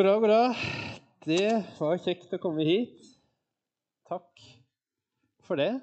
God 0.00 0.28
dag. 0.28 0.60
Det 1.28 1.48
var 1.76 1.98
kjekt 2.00 2.30
å 2.32 2.38
komme 2.40 2.64
hit. 2.64 3.02
Takk 4.08 4.44
for 5.44 5.60
det. 5.60 5.74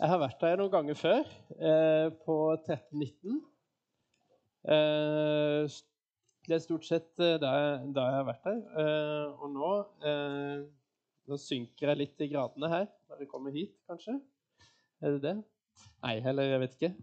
Jeg 0.00 0.08
har 0.08 0.20
vært 0.22 0.40
her 0.46 0.56
noen 0.56 0.72
ganger 0.72 0.96
før, 0.96 1.20
eh, 1.60 2.06
på 2.24 2.36
1319. 2.54 3.36
Eh, 4.64 5.68
det 6.48 6.56
er 6.56 6.64
stort 6.64 6.88
sett 6.88 7.20
eh, 7.20 7.36
da 7.36 7.52
jeg, 7.52 7.92
da 7.92 8.08
jeg 8.08 8.16
har 8.16 8.26
vært 8.30 8.48
her. 8.48 8.64
Eh, 8.80 9.44
og 9.44 9.52
nå, 9.58 9.74
eh, 10.08 10.64
nå 11.28 11.40
synker 11.44 11.92
jeg 11.92 12.00
litt 12.06 12.24
i 12.24 12.32
gradene 12.32 12.72
her 12.72 12.88
når 13.10 13.26
jeg 13.26 13.32
kommer 13.34 13.52
hit, 13.52 13.76
kanskje. 13.92 14.16
Er 15.04 15.18
det 15.18 15.24
det? 15.28 15.36
Nei, 16.00 16.16
heller 16.24 16.48
jeg 16.48 16.64
vet 16.64 16.80
ikke. 16.80 16.94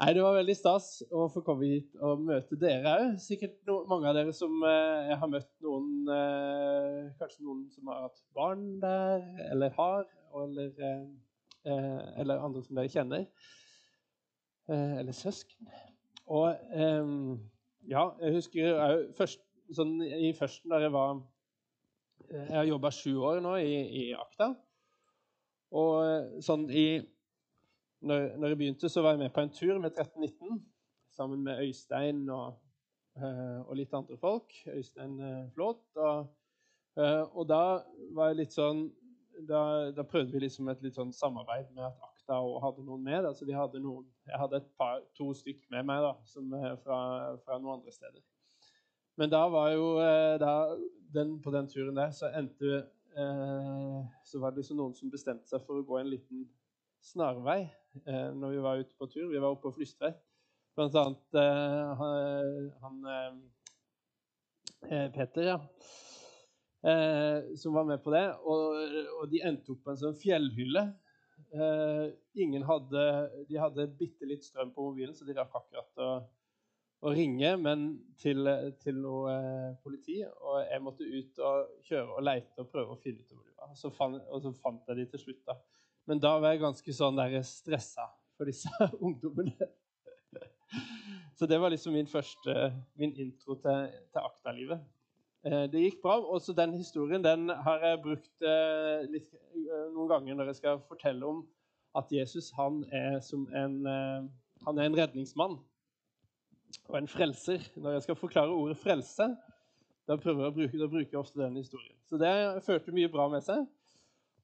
Nei, 0.00 0.14
Det 0.16 0.22
var 0.24 0.38
veldig 0.38 0.54
stas 0.56 0.84
å 1.12 1.26
få 1.28 1.42
komme 1.44 1.66
hit 1.68 1.96
og 2.00 2.22
møte 2.24 2.56
dere 2.56 2.92
òg. 2.96 3.18
Sikkert 3.20 3.58
no, 3.68 3.82
mange 3.90 4.08
av 4.08 4.14
dere 4.16 4.32
som 4.32 4.54
eh, 4.64 5.10
har 5.12 5.28
møtt 5.28 5.50
noen 5.60 6.08
eh, 6.14 7.10
Kanskje 7.20 7.44
noen 7.44 7.66
som 7.74 7.90
har 7.92 8.06
hatt 8.06 8.22
barn 8.32 8.62
der, 8.80 9.26
eller 9.50 9.74
har, 9.76 10.08
eller, 10.40 10.72
eh, 10.88 11.04
eh 11.68 12.22
eller 12.22 12.46
andre 12.46 12.64
som 12.64 12.80
dere 12.80 12.94
kjenner. 12.94 13.28
Eh, 14.72 14.96
eller 15.02 15.18
søsken. 15.20 15.68
Og 16.32 16.48
eh, 16.48 17.12
ja, 17.92 18.08
jeg 18.24 18.38
husker 18.38 18.80
òg 18.86 19.06
først, 19.20 19.44
sånn, 19.76 19.98
i 20.00 20.32
førsten 20.32 20.72
da 20.72 20.80
jeg 20.80 20.96
var 20.96 21.20
Jeg 22.30 22.56
har 22.56 22.72
jobba 22.72 22.88
sju 22.94 23.18
år 23.20 23.44
nå 23.44 23.58
i, 23.60 23.76
i 24.00 24.10
Akta. 24.16 24.54
Og 25.76 26.40
sånn 26.40 26.70
i 26.72 27.02
når, 28.00 28.36
når, 28.36 28.48
jeg 28.48 28.56
begynte, 28.56 28.88
så 28.88 29.02
var 29.02 29.10
jeg 29.10 29.18
med 29.18 29.30
på 29.30 29.40
en 29.40 29.50
tur 29.52 29.78
med 29.78 29.90
1319 29.90 30.66
sammen 31.10 31.42
med 31.44 31.60
Øystein 31.60 32.28
og, 32.30 32.54
uh, 33.16 33.68
og 33.68 33.76
litt 33.76 33.94
andre 33.94 34.16
folk. 34.16 34.54
Øystein 34.66 35.20
uh, 35.20 35.50
Flåt. 35.54 35.82
Og, 35.96 36.26
uh, 36.96 37.36
og, 37.36 37.48
da 37.48 37.64
var 38.16 38.30
jeg 38.30 38.38
litt 38.38 38.56
sånn 38.56 38.86
da, 39.48 39.90
da, 39.96 40.04
prøvde 40.04 40.32
vi 40.32 40.44
liksom 40.44 40.68
et 40.68 40.80
litt 40.84 40.96
sånn 40.96 41.12
samarbeid 41.16 41.68
med 41.76 41.86
at 41.86 42.06
Akta 42.06 42.38
og 42.44 42.60
hadde 42.64 42.84
noen 42.84 43.04
med. 43.04 43.24
Altså 43.28 43.44
vi 43.48 43.56
hadde 43.56 43.82
noen, 43.84 44.06
jeg 44.28 44.40
hadde 44.40 44.62
par, 44.80 45.04
to 45.16 45.30
stykk 45.36 45.66
med 45.72 45.88
meg 45.88 46.00
da, 46.04 46.14
som, 46.28 46.48
fra, 46.84 47.00
fra, 47.44 47.58
noen 47.58 47.78
andre 47.78 47.92
steder. 47.92 48.20
Men 49.20 49.32
da 49.32 49.42
var 49.52 49.72
jo 49.74 49.86
da, 50.40 50.52
den, 51.12 51.34
På 51.42 51.52
den 51.52 51.68
turen 51.68 51.96
der 51.98 52.12
så 52.16 52.30
endte 52.36 52.84
så 54.24 54.38
var 54.38 54.52
det 54.52 54.62
liksom 54.62 54.78
noen 54.78 54.94
som 54.94 55.10
bestemte 55.10 55.48
seg 55.50 55.64
for 55.66 55.80
å 55.80 55.84
gå 55.84 55.98
en 55.98 56.12
liten 56.12 56.44
snarvei 57.04 57.64
eh, 58.04 58.28
når 58.36 58.54
vi 58.54 58.64
var 58.64 58.82
ute 58.82 58.96
på 58.98 59.08
tur. 59.10 59.30
Vi 59.30 59.40
var 59.40 59.54
oppe 59.54 59.68
på 59.68 59.76
Flystvedt. 59.78 60.20
Blant 60.78 60.94
annet 60.96 61.40
eh, 61.40 62.02
han, 62.02 62.14
han 62.84 62.96
eh, 64.86 65.08
Peter, 65.14 65.42
ja. 65.42 65.58
Eh, 66.82 67.56
som 67.56 67.72
var 67.72 67.84
med 67.84 68.02
på 68.04 68.10
det. 68.14 68.26
Og, 68.40 68.82
og, 69.18 69.24
de 69.30 69.42
endte 69.44 69.74
opp 69.74 69.84
på 69.84 69.92
en 69.92 70.00
sånn 70.00 70.18
fjellhylle. 70.20 70.86
Eh, 71.50 72.04
ingen 72.40 72.64
hadde, 72.68 73.06
de 73.48 73.58
hadde 73.60 73.88
bitte 73.98 74.28
litt 74.28 74.46
strøm 74.46 74.72
på 74.74 74.90
mobilen, 74.90 75.16
så 75.16 75.26
de 75.28 75.36
rakk 75.36 75.56
akkurat 75.60 76.04
å, 76.04 76.10
å 77.04 77.12
ringe 77.16 77.52
men 77.60 77.88
til, 78.20 78.48
til 78.80 79.00
noe 79.02 79.34
eh, 79.34 79.70
politi. 79.84 80.20
Og 80.24 80.62
jeg 80.62 80.84
måtte 80.86 81.08
ut 81.08 81.44
og 81.44 81.86
kjøre 81.88 82.16
og 82.16 82.26
leite 82.28 82.64
og 82.64 82.72
prøve 82.72 82.96
å 82.96 83.02
finne 83.02 83.24
ut 83.24 83.34
hvor 83.34 83.49
var. 83.60 83.74
Så 83.78 83.92
fant, 83.94 84.22
og 84.28 84.42
så 84.44 84.54
fant 84.56 84.88
jeg 84.88 85.02
de 85.02 85.06
til 85.12 85.24
slutt. 85.26 85.42
da. 85.46 85.58
Men 86.08 86.22
da 86.22 86.36
var 86.40 86.54
jeg 86.54 86.64
ganske 86.64 86.96
sånn 86.96 87.20
stressa 87.46 88.08
for 88.36 88.48
disse 88.50 88.70
ungdommene. 89.04 89.68
Så 91.36 91.46
det 91.48 91.58
var 91.60 91.72
liksom 91.72 91.94
min 91.96 92.08
første, 92.08 92.72
min 93.00 93.14
intro 93.16 93.56
til, 93.60 93.86
til 94.12 94.26
Akta-livet. 94.26 94.82
Eh, 95.46 95.64
det 95.72 95.84
gikk 95.86 96.02
bra. 96.02 96.18
Også 96.20 96.52
den 96.52 96.74
historien 96.76 97.24
den 97.24 97.48
har 97.48 97.80
jeg 97.84 98.02
brukt 98.04 98.44
eh, 98.44 99.06
litt, 99.08 99.30
eh, 99.56 99.86
noen 99.94 100.10
ganger 100.10 100.36
når 100.36 100.50
jeg 100.50 100.60
skal 100.60 100.82
fortelle 100.88 101.24
om 101.26 101.46
at 101.96 102.12
Jesus 102.12 102.50
han 102.54 102.82
er, 102.94 103.16
en, 103.58 103.78
han 104.62 104.78
er 104.78 104.86
en 104.86 104.98
redningsmann 104.98 105.56
og 106.86 106.98
en 106.98 107.08
frelser. 107.10 107.64
Når 107.74 107.96
jeg 107.96 108.04
skal 108.04 108.20
forklare 108.20 108.52
ordet 108.52 108.76
'frelse', 108.78 109.32
da 110.10 110.16
bruke, 110.18 110.78
da 110.78 110.88
bruker 110.90 111.14
jeg 111.14 111.20
ofte 111.20 111.38
den 111.38 111.58
historien. 111.60 111.96
Så 112.10 112.18
det 112.18 112.32
førte 112.66 112.94
mye 112.94 113.10
bra 113.12 113.28
med 113.30 113.44
seg. 113.46 113.66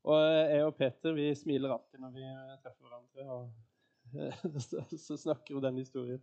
Og 0.06 0.21
jeg 0.22 0.66
og 0.66 0.77
Peter 0.78 1.15
vi 1.16 1.31
smiler 1.34 1.72
alltid 1.75 2.03
når 2.03 2.12
vi 2.15 2.27
treffer 2.62 2.87
hverandre. 2.87 3.25
og 3.34 3.49
Så 5.06 5.16
snakker 5.16 5.54
hun 5.54 5.65
den 5.65 5.81
historien. 5.82 6.22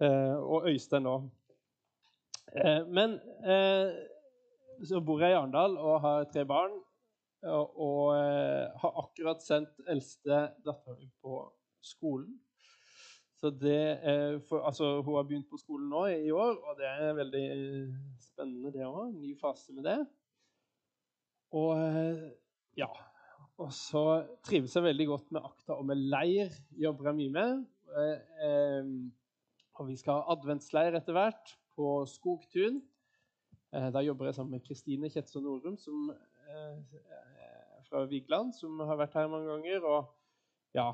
Eh, 0.00 0.36
og 0.36 0.66
Øystein 0.68 1.06
òg. 1.06 1.28
Eh, 2.56 2.82
men 2.88 3.20
eh, 3.46 3.92
så 4.88 5.00
bor 5.00 5.22
jeg 5.22 5.30
i 5.30 5.38
Arendal 5.38 5.76
og 5.78 6.00
har 6.00 6.24
tre 6.32 6.44
barn. 6.44 6.80
Og, 7.42 8.14
har 8.78 8.98
akkurat 9.00 9.40
sendt 9.42 9.80
eldste 9.90 10.36
dattera 10.62 11.08
på 11.22 11.40
skolen. 11.82 12.36
Så 13.34 13.50
det 13.50 13.98
for, 14.48 14.62
altså, 14.62 15.00
Hun 15.02 15.16
har 15.16 15.26
begynt 15.26 15.50
på 15.50 15.58
skolen 15.58 15.88
nå 15.90 16.04
i 16.06 16.30
år, 16.30 16.54
og 16.62 16.78
det 16.78 16.86
er 16.86 17.16
veldig 17.18 17.46
spennende, 18.32 18.72
det 18.74 18.88
òg. 18.88 19.12
Ny 19.14 19.36
fase 19.40 19.76
med 19.76 19.86
det. 19.88 20.00
Og 21.52 21.76
ja. 22.78 22.88
Og 23.60 23.70
så 23.76 24.02
trives 24.42 24.74
jeg 24.74 24.84
veldig 24.86 25.06
godt 25.10 25.34
med 25.34 25.44
akta 25.44 25.76
og 25.76 25.84
med 25.86 26.00
leir. 26.00 26.54
Jobber 26.80 27.10
jeg 27.10 27.18
mye 27.20 27.34
med. 27.36 27.66
Eh, 27.92 28.88
og 29.78 29.88
vi 29.88 29.98
skal 30.00 30.20
ha 30.20 30.34
adventsleir 30.36 30.96
etter 30.96 31.16
hvert 31.16 31.54
på 31.76 31.92
Skogtun. 32.08 32.80
Eh, 33.72 33.88
da 33.94 34.02
jobber 34.04 34.28
jeg 34.28 34.38
sammen 34.38 34.56
med 34.56 34.64
Kristine 34.66 35.10
Kjetso 35.12 35.40
Norum 35.40 35.76
som, 35.80 36.10
eh, 36.10 36.98
fra 37.88 38.04
Vigeland, 38.08 38.54
som 38.54 38.80
har 38.80 38.96
vært 38.96 39.14
her 39.14 39.28
mange 39.28 39.48
ganger. 39.48 39.84
Og 39.84 40.12
ja, 40.74 40.92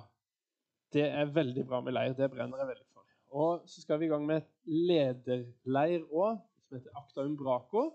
det 0.92 1.06
er 1.06 1.34
veldig 1.34 1.66
bra 1.66 1.80
med 1.80 1.94
leir. 1.94 2.14
Det 2.14 2.30
brenner 2.30 2.58
jeg 2.58 2.72
veldig 2.74 2.86
for. 2.92 3.04
Og 3.30 3.68
så 3.68 3.82
skal 3.82 3.98
vi 4.00 4.06
i 4.06 4.08
gang 4.08 4.26
med 4.26 4.42
lederleir 4.64 6.06
òg, 6.08 6.38
som 6.68 6.76
heter 6.76 7.00
Akta 7.00 7.24
Umbraco 7.24 7.88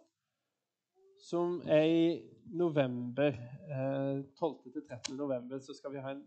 som 1.23 1.61
er 1.65 1.83
i 1.83 2.21
november. 2.45 3.27
Eh, 3.27 4.23
12.-13. 4.35 5.15
november 5.15 5.59
så 5.59 5.73
skal 5.73 5.93
vi 5.93 6.01
ha 6.03 6.11
en, 6.11 6.23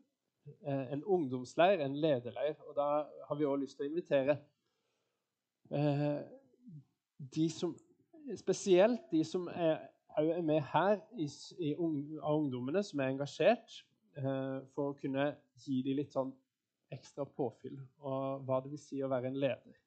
eh, 0.62 0.92
en, 0.92 1.04
ungdomsleir, 1.04 1.84
en 1.84 1.96
lederleir. 1.96 2.54
Og 2.68 2.76
da 2.76 3.04
har 3.28 3.36
vi 3.36 3.44
òg 3.44 3.60
lyst 3.60 3.76
til 3.76 3.86
å 3.86 3.90
invitere 3.90 4.38
eh, 5.70 6.22
de 7.34 7.50
som 7.50 7.76
Spesielt 8.36 9.04
de 9.12 9.20
som 9.24 9.44
er, 9.54 9.76
er 10.18 10.40
med 10.42 10.58
her 10.72 10.96
i, 11.14 11.28
i, 11.62 11.68
av 12.18 12.40
ungdommene, 12.40 12.80
som 12.82 12.98
er 12.98 13.12
engasjert, 13.12 13.76
eh, 14.18 14.56
for 14.74 14.90
å 14.90 14.96
kunne 14.98 15.28
gi 15.62 15.76
dem 15.86 16.00
litt 16.00 16.10
sånn 16.10 16.32
ekstra 16.90 17.22
påfyll 17.22 17.76
og 18.00 18.42
hva 18.42 18.58
det 18.64 18.72
vil 18.72 18.82
si 18.82 18.98
å 18.98 19.10
være 19.12 19.30
en 19.30 19.38
leder. 19.38 19.78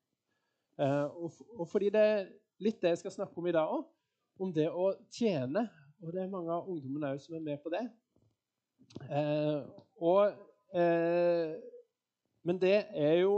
Eh, 0.80 1.18
og, 1.20 1.68
fordi 1.68 1.90
det 1.92 2.06
litt 2.64 2.82
det 2.82 2.94
jeg 2.94 3.02
skal 3.04 3.16
snakke 3.20 3.40
om 3.40 3.48
i 3.50 3.56
dag 3.56 3.72
òg 3.72 3.88
om 4.40 4.52
det 4.56 4.70
å 4.72 4.92
tjene. 5.12 5.66
Og 6.00 6.14
det 6.16 6.24
er 6.24 6.32
mange 6.32 6.54
av 6.56 6.68
ungdommene 6.72 7.14
òg 7.14 7.24
som 7.24 7.36
er 7.36 7.44
med 7.44 7.60
på 7.64 7.72
det. 7.74 7.84
Eh, 9.12 9.64
og, 10.02 10.38
eh, 10.74 11.58
men 12.48 12.62
det 12.62 12.78
er 12.96 13.18
jo 13.22 13.34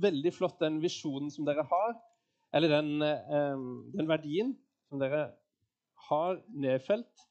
veldig 0.00 0.32
flott, 0.34 0.58
den 0.62 0.80
visjonen 0.82 1.30
som 1.34 1.46
dere 1.46 1.66
har, 1.68 1.96
eller 2.54 2.72
den, 2.72 3.02
eh, 3.02 3.64
den 3.94 4.08
verdien 4.08 4.56
som 4.88 5.02
dere 5.02 5.34
har 6.08 6.40
nedfelt, 6.48 7.26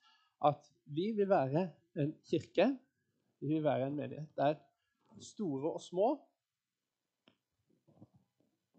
at 0.46 0.69
vi 0.85 1.12
vil 1.18 1.29
være 1.29 1.72
en 1.97 2.14
kirke, 2.29 2.78
vi 3.41 3.56
vil 3.56 3.64
være 3.64 3.88
en 3.88 3.97
menighet 3.97 4.29
der 4.38 4.59
store 5.22 5.72
og 5.74 5.81
små 5.81 6.12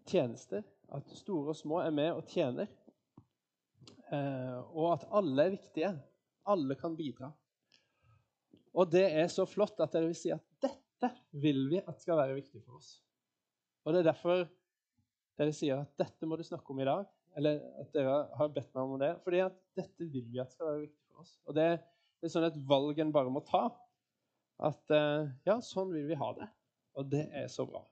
tjenester, 0.07 0.63
at 0.95 1.11
store 1.19 1.53
og 1.53 1.57
små 1.57 1.81
er 1.83 1.93
med 1.93 2.11
og 2.15 2.25
tjener. 2.29 2.69
Eh, 4.09 4.57
og 4.73 4.95
at 4.95 5.05
alle 5.19 5.45
er 5.45 5.53
viktige. 5.53 5.91
Alle 6.49 6.77
kan 6.79 6.95
bidra. 6.97 7.29
Og 8.73 8.89
det 8.91 9.05
er 9.17 9.27
så 9.31 9.45
flott 9.49 9.79
at 9.81 9.93
dere 9.93 10.09
vil 10.09 10.17
si 10.17 10.31
at 10.33 10.45
dette 10.61 11.11
vil 11.41 11.67
vi 11.71 11.81
at 11.81 12.01
skal 12.01 12.19
være 12.19 12.37
viktig 12.37 12.61
for 12.63 12.79
oss. 12.79 12.97
Og 13.85 13.93
det 13.93 14.01
er 14.01 14.11
derfor 14.11 14.43
dere 15.39 15.55
sier 15.55 15.83
at 15.83 15.93
dette 15.99 16.27
må 16.27 16.37
du 16.37 16.43
snakke 16.45 16.73
om 16.73 16.81
i 16.81 16.89
dag. 16.89 17.05
Eller 17.37 17.61
at 17.79 17.93
dere 17.95 18.15
har 18.35 18.51
bedt 18.53 18.73
meg 18.75 18.83
om 18.83 18.99
det. 19.01 19.13
Fordi 19.23 19.43
at 19.45 19.57
dette 19.77 20.09
vil 20.11 20.27
vi 20.31 20.41
at 20.41 20.51
skal 20.53 20.71
være 20.71 20.83
viktig 20.87 21.05
for 21.11 21.23
oss. 21.23 21.37
Og 21.47 21.57
det, 21.57 21.69
er 22.19 22.33
sånn 22.33 22.49
et 22.49 22.59
valg 22.69 22.99
en 22.99 23.13
bare 23.15 23.31
må 23.33 23.43
ta. 23.47 23.67
At 24.69 24.91
eh, 24.91 25.29
ja, 25.47 25.59
sånn 25.63 25.93
vil 25.95 26.09
vi 26.09 26.19
ha 26.19 26.33
det. 26.35 26.49
Og 26.99 27.07
det 27.07 27.27
er 27.37 27.47
så 27.51 27.63
bra. 27.69 27.85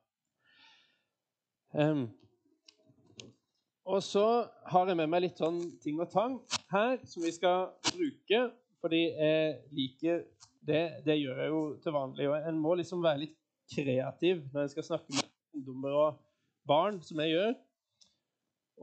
Um, 1.77 2.07
og 3.87 4.03
så 4.03 4.25
har 4.67 4.89
jeg 4.89 4.99
med 4.99 5.09
meg 5.11 5.23
litt 5.23 5.39
sånn 5.39 5.61
ting 5.83 5.99
og 6.03 6.09
tang 6.11 6.37
her 6.73 6.97
som 7.07 7.23
vi 7.23 7.31
skal 7.35 7.69
bruke. 7.87 8.41
Fordi 8.83 8.99
jeg 9.07 9.53
liker 9.73 10.25
det. 10.67 10.83
Det 11.05 11.15
gjør 11.17 11.39
jeg 11.41 11.53
jo 11.53 11.61
til 11.81 11.95
vanlig. 11.95 12.27
Og 12.29 12.49
en 12.51 12.59
må 12.61 12.75
liksom 12.77 13.01
være 13.05 13.23
litt 13.23 13.37
kreativ 13.73 14.43
når 14.51 14.65
en 14.65 14.73
skal 14.75 14.87
snakke 14.89 15.15
med 15.15 15.31
ungdommer 15.57 15.97
og 15.97 16.19
barn, 16.67 16.99
som 17.03 17.23
jeg 17.23 17.33
gjør. 17.33 17.55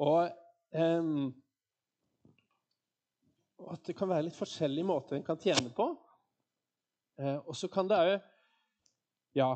Og 0.04 0.32
um, 0.74 1.28
at 3.70 3.84
det 3.86 3.96
kan 3.96 4.10
være 4.10 4.26
litt 4.28 4.36
forskjellige 4.36 4.88
måter 4.88 5.18
en 5.18 5.26
kan 5.26 5.40
tjene 5.40 5.70
på. 5.74 5.88
Eh, 7.20 7.38
og 7.46 7.54
så 7.56 7.70
kan 7.70 7.88
det 7.90 8.00
òg 8.00 8.14
Ja, 9.34 9.50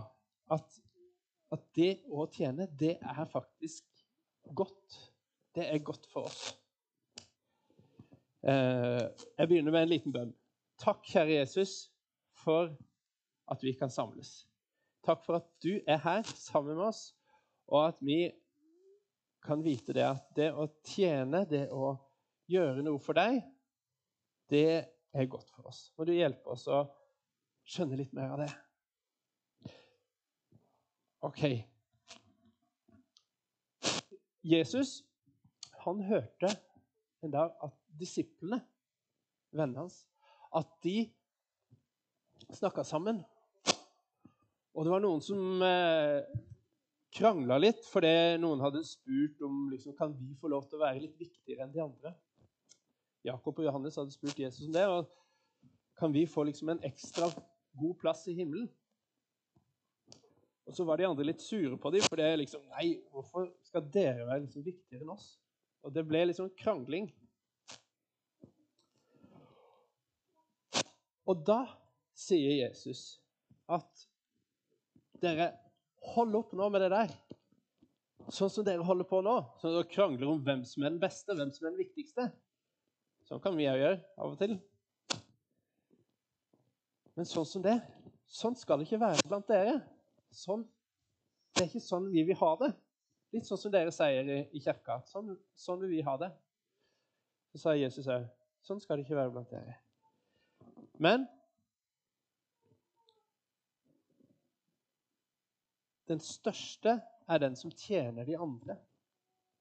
at, 0.50 0.78
at, 1.54 1.62
det 1.76 2.00
å 2.10 2.24
tjene, 2.34 2.66
det 2.80 2.96
er 2.98 3.28
faktisk 3.30 3.84
godt. 4.58 4.96
Det 5.54 5.64
er 5.74 5.78
godt 5.84 6.06
for 6.12 6.28
oss. 6.28 6.42
Uh, 8.42 9.08
jeg 9.38 9.48
begynner 9.48 9.74
med 9.74 9.82
en 9.82 9.92
liten 9.92 10.14
bønn. 10.14 10.34
Takk, 10.78 11.02
kjære 11.08 11.40
Jesus, 11.40 11.90
for 12.38 12.70
at 13.50 13.62
vi 13.64 13.72
kan 13.72 13.90
samles. 13.90 14.44
Takk 15.06 15.24
for 15.26 15.40
at 15.40 15.48
du 15.64 15.80
er 15.86 15.98
her 16.04 16.22
sammen 16.22 16.76
med 16.76 16.84
oss, 16.90 17.14
og 17.66 17.88
at 17.88 17.98
vi 18.04 18.30
kan 19.44 19.64
vite 19.64 19.94
det 19.96 20.04
at 20.06 20.28
det 20.36 20.52
å 20.52 20.68
tjene, 20.86 21.44
det 21.48 21.66
å 21.72 21.96
gjøre 22.50 22.84
noe 22.84 23.00
for 23.02 23.18
deg, 23.18 23.40
det 24.52 24.84
er 25.12 25.30
godt 25.30 25.50
for 25.54 25.68
oss. 25.70 25.88
Må 25.98 26.06
du 26.08 26.14
hjelpe 26.14 26.54
oss 26.54 26.66
å 26.70 26.84
skjønne 27.68 27.98
litt 28.00 28.14
mer 28.16 28.36
av 28.36 28.44
det. 28.44 28.52
OK. 31.26 31.42
Jesus 34.46 35.02
han 35.84 36.02
hørte 36.06 36.50
en 37.24 37.32
dag 37.34 37.54
at 37.64 37.74
disiplene, 37.98 38.60
vennene 39.54 39.84
hans, 39.84 40.02
at 40.54 40.68
de 40.84 41.08
snakka 42.54 42.84
sammen. 42.86 43.20
Og 44.74 44.86
det 44.86 44.92
var 44.92 45.02
noen 45.02 45.22
som 45.24 45.62
eh, 45.64 46.22
krangla 47.14 47.58
litt 47.60 47.82
fordi 47.88 48.38
noen 48.42 48.62
hadde 48.62 48.84
spurt 48.86 49.42
om 49.44 49.66
liksom, 49.72 49.96
kan 49.98 50.14
vi 50.14 50.36
få 50.38 50.50
lov 50.52 50.68
til 50.68 50.78
å 50.78 50.84
være 50.84 51.02
litt 51.02 51.16
viktigere 51.18 51.66
enn 51.66 51.74
de 51.74 51.82
andre. 51.82 52.14
Jakob 53.26 53.58
og 53.58 53.66
Johannes 53.66 53.98
hadde 53.98 54.14
spurt 54.14 54.38
Jesus 54.38 54.68
om 54.68 54.76
det. 54.76 54.86
og 54.86 55.08
Kan 55.98 56.14
vi 56.14 56.26
få 56.30 56.46
liksom, 56.46 56.70
en 56.70 56.84
ekstra 56.86 57.30
god 57.78 57.96
plass 58.00 58.26
i 58.30 58.36
himmelen? 58.38 58.68
Og 60.68 60.76
Så 60.76 60.84
var 60.84 61.00
de 61.00 61.08
andre 61.08 61.24
litt 61.24 61.42
sure 61.42 61.78
på 61.80 61.90
dem, 61.90 62.04
for 62.04 62.20
det 62.20 62.26
er 62.28 62.40
liksom 62.42 62.62
Nei, 62.76 63.00
hvorfor 63.10 63.48
skal 63.64 63.86
dere 63.92 64.26
være 64.28 64.44
liksom 64.44 64.66
viktigere 64.66 65.02
enn 65.02 65.14
oss? 65.16 65.38
Og 65.86 65.94
det 65.94 66.04
ble 66.08 66.24
liksom 66.28 66.50
krangling. 66.58 67.08
Og 71.28 71.44
da 71.46 71.62
sier 72.16 72.56
Jesus 72.64 73.18
at 73.68 74.06
dere 75.22 75.52
holder 76.14 76.40
opp 76.40 76.54
nå 76.56 76.68
med 76.72 76.86
det 76.86 76.92
der. 76.94 77.12
Sånn 78.32 78.50
som 78.52 78.64
dere 78.64 78.84
holder 78.84 79.08
på 79.08 79.20
nå. 79.24 79.36
Sånn 79.60 79.72
at 79.72 79.78
dere 79.82 79.92
krangler 79.92 80.32
om 80.32 80.40
hvem 80.44 80.64
som 80.68 80.84
er 80.84 80.92
den 80.92 81.02
beste, 81.02 81.36
hvem 81.36 81.52
som 81.54 81.66
er 81.66 81.74
den 81.74 81.82
viktigste. 81.82 82.28
Sånn 83.28 83.42
kan 83.44 83.56
vi 83.56 83.68
òg 83.68 83.80
gjøre 83.80 84.00
av 84.16 84.32
og 84.32 84.40
til. 84.40 84.56
Men 87.18 87.28
sånn 87.28 87.48
som 87.50 87.64
det, 87.64 87.76
sånn 88.30 88.56
skal 88.56 88.80
det 88.80 88.88
ikke 88.88 89.02
være 89.02 89.24
blant 89.28 89.48
dere. 89.50 89.78
Sånn, 90.32 90.62
det 91.56 91.64
er 91.64 91.70
ikke 91.70 91.82
sånn 91.82 92.08
vi 92.12 92.24
vil 92.28 92.38
ha 92.40 92.52
det. 92.60 92.70
Litt 93.34 93.48
sånn 93.48 93.60
som 93.60 93.72
dere 93.72 93.92
sier 93.92 94.28
i, 94.28 94.38
i 94.56 94.62
kirka. 94.64 95.02
Sånn, 95.08 95.34
sånn 95.58 95.82
vil 95.82 95.98
vi 95.98 96.04
ha 96.06 96.16
det. 96.20 96.30
Så 97.52 97.60
sa 97.62 97.74
Jesus 97.76 98.08
òg 98.08 98.26
sånn 98.64 98.80
skal 98.82 98.98
det 98.98 99.06
ikke 99.06 99.16
være 99.16 99.32
blant 99.32 99.52
dere. 99.52 99.78
Men 101.00 101.24
den 106.08 106.20
største 106.24 106.98
er 107.28 107.40
den 107.40 107.56
som 107.56 107.72
tjener 107.72 108.28
de 108.28 108.36
andre. 108.36 108.78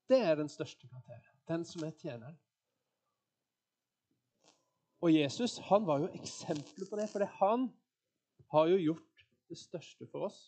Det 0.08 0.20
er 0.24 0.40
den 0.40 0.52
største 0.52 0.88
karakteren. 0.88 1.34
Den 1.48 1.66
som 1.68 1.84
er 1.84 1.96
tjeneren. 2.00 2.38
Og 5.04 5.14
Jesus 5.14 5.60
han 5.68 5.86
var 5.86 6.02
jo 6.02 6.14
eksempelet 6.18 6.90
på 6.90 7.00
det, 7.00 7.10
for 7.12 7.24
han 7.40 7.68
har 8.52 8.72
jo 8.72 8.78
gjort 8.82 9.26
det 9.52 9.60
største 9.60 10.08
for 10.12 10.28
oss. 10.28 10.40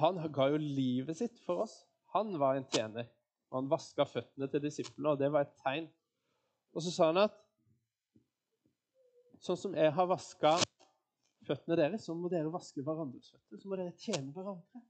Han 0.00 0.18
ga 0.34 0.48
jo 0.50 0.58
livet 0.58 1.18
sitt 1.18 1.38
for 1.46 1.64
oss. 1.64 1.84
Han 2.14 2.34
var 2.38 2.58
en 2.58 2.66
tjener. 2.70 3.06
Og 3.50 3.60
han 3.60 3.70
vaska 3.70 4.06
føttene 4.10 4.48
til 4.50 4.62
disiplene, 4.64 5.12
og 5.12 5.20
det 5.20 5.30
var 5.30 5.46
et 5.46 5.56
tegn. 5.62 5.86
Og 6.74 6.82
så 6.82 6.94
sa 6.94 7.10
han 7.12 7.24
at 7.28 7.40
Sånn 9.44 9.58
som 9.60 9.74
jeg 9.76 9.92
har 9.92 10.06
vaska 10.08 10.54
føttene 11.44 11.76
deres, 11.76 12.06
så 12.06 12.14
må 12.16 12.30
dere 12.32 12.48
vaske 12.48 12.80
hverandres 12.80 13.28
føtter. 13.28 13.58
Så 13.60 13.68
må 13.68 13.76
dere 13.76 13.92
tjene 14.00 14.32
hverandre. 14.32 14.80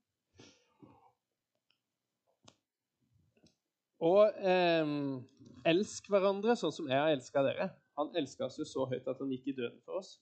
Og 4.05 4.39
eh, 4.47 4.93
elsk 5.73 6.06
hverandre 6.12 6.55
sånn 6.61 6.75
som 6.77 6.87
jeg 6.93 7.03
har 7.03 7.11
elska 7.17 7.43
dere. 7.43 7.67
Han 7.99 8.15
elska 8.21 8.47
oss 8.47 8.61
jo 8.61 8.69
så 8.69 8.87
høyt 8.91 9.11
at 9.11 9.19
han 9.19 9.35
gikk 9.35 9.51
i 9.51 9.56
døden 9.59 9.83
for 9.83 9.99
oss. 10.05 10.15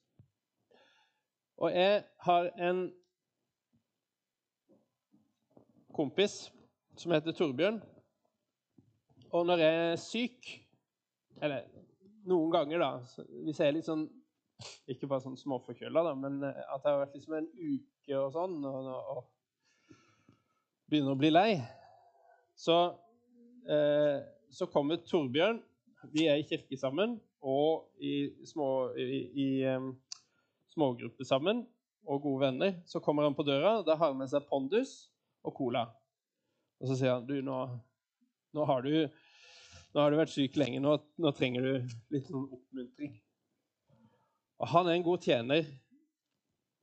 Og 1.60 1.76
jeg 1.76 2.00
har 2.24 2.48
en 2.70 2.86
kompis 5.94 6.46
som 6.98 7.12
heter 7.14 7.34
Torbjørn. 7.36 7.80
Og 9.32 9.46
når 9.48 9.62
jeg 9.62 9.84
er 9.84 10.00
syk, 10.00 10.50
eller 11.42 11.64
noen 12.28 12.52
ganger, 12.52 12.82
da 12.82 13.22
Hvis 13.46 13.60
jeg 13.60 13.70
er 13.70 13.76
litt 13.78 13.88
sånn 13.88 14.04
ikke 14.92 15.08
bare 15.10 15.24
sånn 15.24 15.38
småforkjøla, 15.40 16.12
men 16.18 16.42
eh, 16.46 16.60
at 16.70 16.84
jeg 16.84 16.94
har 16.94 17.00
vært 17.00 17.16
liksom 17.16 17.38
en 17.38 17.48
uke 17.56 18.18
og 18.18 18.28
sånn 18.34 18.60
og, 18.68 18.90
og 18.92 19.96
begynner 20.90 21.16
å 21.16 21.18
bli 21.18 21.32
lei. 21.32 21.50
Så, 22.58 22.76
eh, 23.66 24.22
så 24.52 24.68
kommer 24.70 25.02
Torbjørn. 25.08 25.58
Vi 26.12 26.28
er 26.30 26.38
i 26.38 26.46
kirke 26.46 26.78
sammen 26.78 27.16
og 27.42 27.88
i, 28.02 28.30
små, 28.46 28.92
i, 28.98 29.22
i 29.38 29.46
um, 29.70 29.92
smågrupper 30.74 31.26
sammen 31.26 31.64
og 32.06 32.22
gode 32.22 32.42
venner. 32.44 32.76
Så 32.86 33.02
kommer 33.02 33.26
han 33.26 33.34
på 33.38 33.46
døra. 33.46 33.80
Da 33.86 33.96
har 33.96 34.12
han 34.12 34.18
med 34.20 34.30
seg 34.30 34.46
Pondus 34.50 35.11
og 35.42 35.54
Cola. 35.56 35.86
Og 36.82 36.90
så 36.90 36.98
sier 36.98 37.16
han 37.16 37.26
du, 37.28 37.36
nå, 37.44 37.58
nå 38.56 38.66
har 38.68 38.86
du 38.86 38.94
nå 39.92 40.00
har 40.00 40.12
du 40.12 40.16
vært 40.16 40.32
syk 40.32 40.56
lenge. 40.56 40.80
Nå, 40.80 40.96
nå 41.20 41.32
trenger 41.36 41.66
du 41.66 41.94
litt 42.14 42.28
sånn 42.30 42.46
oppmuntring. 42.46 43.12
Og 44.62 44.70
han 44.72 44.88
er 44.88 44.96
en 44.96 45.04
god 45.04 45.26
tjener. 45.26 45.66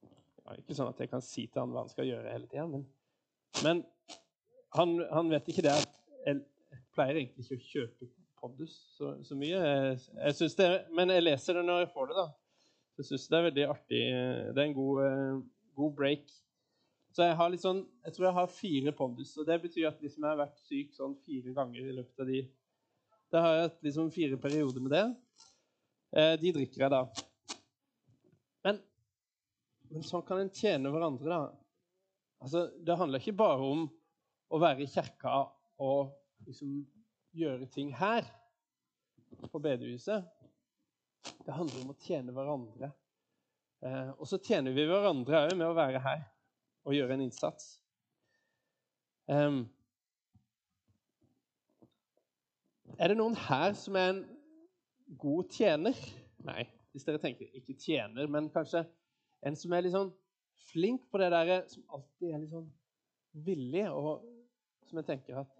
Ja, 0.04 0.58
ikke 0.60 0.78
sånn 0.78 0.92
at 0.92 1.02
jeg 1.02 1.10
kan 1.10 1.24
si 1.26 1.48
til 1.48 1.64
han 1.64 1.74
hva 1.74 1.86
han 1.86 1.92
skal 1.92 2.10
gjøre 2.10 2.34
hele 2.34 2.50
tida, 2.50 2.68
men, 2.70 2.86
men 3.66 3.82
han, 4.76 4.96
han, 5.10 5.30
vet 5.32 5.50
ikke 5.50 5.66
det 5.66 5.76
jeg 6.26 6.42
pleier 6.94 7.22
egentlig 7.22 7.46
ikke 7.46 7.58
å 7.58 7.70
kjøpe 7.70 8.10
Pondus 8.40 8.76
så, 8.96 9.14
så 9.26 9.36
mye. 9.36 9.58
Jeg, 9.58 9.98
jeg 10.16 10.51
det, 10.60 10.70
men 10.96 11.12
jeg 11.12 11.25
leser 11.25 11.58
det 11.60 11.66
når 11.68 11.82
jeg 11.84 11.92
får 11.96 12.12
det. 12.12 12.20
da. 12.22 12.28
Jeg 13.00 13.08
syns 13.10 13.25
det 13.32 13.38
er 13.38 13.48
veldig 13.48 13.66
artig. 13.74 14.04
Det 14.54 14.62
er 14.62 14.68
en 14.68 14.78
god, 14.78 15.01
uh, 15.01 15.42
god, 15.82 15.92
break. 15.98 16.32
Så 17.16 17.25
jeg 17.25 17.38
har 17.39 17.50
litt 17.50 17.63
sånn, 17.63 17.82
jeg 18.06 18.13
tror 18.16 18.28
jeg 18.28 18.38
har 18.38 18.51
fire 18.54 18.94
Pondus. 18.96 19.32
og 19.38 19.48
Det 19.48 19.58
betyr 19.63 19.88
at 19.89 20.01
liksom 20.01 20.24
jeg 20.24 20.30
har 20.30 20.44
vært 20.44 20.62
syk 20.62 20.94
sånn 20.94 21.16
fire 21.25 21.56
ganger 21.58 21.82
i 21.82 21.96
løpet 21.98 22.22
av 22.22 22.30
de 22.30 22.44
Da 23.30 23.42
har 23.46 23.56
jeg 23.56 23.72
liksom 23.86 24.12
fire 24.13 24.38
perioder 24.42 24.82
med 24.82 24.94
det. 24.96 25.04
Eh, 26.18 26.36
de 26.42 26.54
drikker 26.54 26.82
jeg 26.86 26.94
da. 26.94 27.04
Men 29.89 30.06
sånn 30.06 30.25
kan 30.25 30.42
en 30.42 30.51
tjene 30.54 30.92
hverandre. 30.94 31.30
da. 31.30 31.50
Altså, 32.42 32.70
Det 32.78 32.98
handler 32.98 33.20
ikke 33.20 33.38
bare 33.38 33.66
om 33.66 33.88
å 34.50 34.62
være 34.62 34.86
i 34.86 34.89
kirka 34.89 35.50
og 35.80 36.13
liksom 36.46 36.86
gjøre 37.34 37.70
ting 37.70 37.92
her 37.94 38.25
på 39.50 39.62
bedehuset. 39.62 40.25
Det 41.46 41.54
handler 41.54 41.82
om 41.84 41.94
å 41.94 42.00
tjene 42.01 42.34
hverandre. 42.34 42.92
Eh, 43.82 44.10
og 44.18 44.28
så 44.28 44.39
tjener 44.42 44.75
vi 44.75 44.86
hverandre 44.86 45.46
òg 45.48 45.56
med 45.58 45.70
å 45.70 45.78
være 45.78 46.01
her 46.04 46.24
og 46.88 46.95
gjøre 46.95 47.17
en 47.17 47.25
innsats. 47.27 47.75
Um, 49.29 49.62
er 52.98 53.12
det 53.12 53.19
noen 53.19 53.38
her 53.38 53.75
som 53.77 53.98
er 54.00 54.13
en 54.13 54.24
god 55.21 55.51
tjener? 55.53 56.00
Nei, 56.48 56.63
hvis 56.91 57.05
dere 57.05 57.21
tenker 57.21 57.51
ikke 57.55 57.77
tjener, 57.77 58.27
men 58.31 58.50
kanskje 58.53 58.86
en 59.45 59.55
som 59.59 59.74
er 59.74 59.86
litt 59.86 59.95
sånn 59.95 60.12
flink 60.69 61.05
på 61.12 61.21
det 61.21 61.29
der, 61.33 61.53
som 61.71 61.86
alltid 61.95 62.33
er 62.33 62.41
litt 62.41 62.53
sånn 62.53 62.69
villig, 63.45 63.86
og 63.93 64.25
som 64.89 65.01
jeg 65.01 65.09
tenker 65.13 65.43
at 65.43 65.55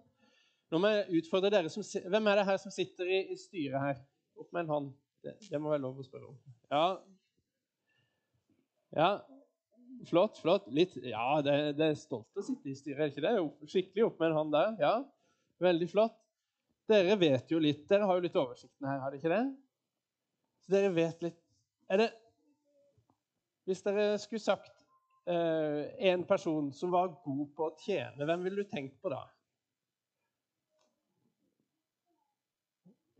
Nå 0.70 0.78
må 0.78 0.86
jeg 0.92 1.18
utfordre 1.18 1.50
dere 1.50 1.70
som 1.72 1.82
Hvem 1.82 2.28
er 2.30 2.38
det 2.38 2.46
her 2.46 2.58
som 2.62 2.70
sitter 2.70 3.08
i, 3.10 3.16
i 3.34 3.36
styret 3.38 3.82
her? 3.82 3.96
Opp 4.38 4.52
med 4.54 4.62
en 4.62 4.70
hånd. 4.70 4.92
Det, 5.24 5.32
det, 5.50 5.58
må 5.58 5.72
være 5.72 5.82
lov 5.82 5.98
å 5.98 6.04
spørre 6.06 6.28
om. 6.30 6.36
Ja. 6.70 6.84
Ja. 8.94 9.08
Flott, 10.08 10.38
flott. 10.40 10.68
Litt 10.72 10.96
Ja, 11.04 11.40
det, 11.44 11.56
det 11.76 11.90
er 11.90 11.98
stolt 11.98 12.38
å 12.38 12.44
sitte 12.44 12.70
i 12.70 12.76
styret, 12.78 13.12
ikke 13.12 13.24
det? 13.26 13.34
Skikkelig 13.68 14.06
opp 14.06 14.22
med 14.22 14.36
hånd 14.36 14.54
der. 14.54 14.72
Ja. 14.80 14.94
Veldig 15.60 15.90
flott. 15.92 16.16
Dere 16.90 17.18
vet 17.20 17.52
jo 17.52 17.60
litt. 17.62 17.84
Dere 17.90 18.08
har 18.08 18.18
jo 18.18 18.24
litt 18.24 18.38
oversikten 18.38 18.88
her, 18.88 19.02
har 19.02 19.12
dere 19.12 19.20
ikke 19.20 19.34
det? 19.34 19.44
Så 20.64 20.74
dere 20.74 20.92
vet 20.94 21.22
litt 21.24 21.38
Er 21.90 22.04
det 22.04 22.10
hvis 23.68 23.84
dere 23.86 24.16
skulle 24.18 24.42
sagt 24.42 24.80
eh, 25.30 25.90
en 26.10 26.24
person 26.26 26.72
som 26.74 26.90
var 26.90 27.12
god 27.22 27.44
på 27.54 27.68
å 27.68 27.74
tjene, 27.78 28.24
hvem 28.26 28.42
ville 28.42 28.64
du 28.64 28.70
tenkt 28.70 28.96
på 28.98 29.12
da? 29.12 29.20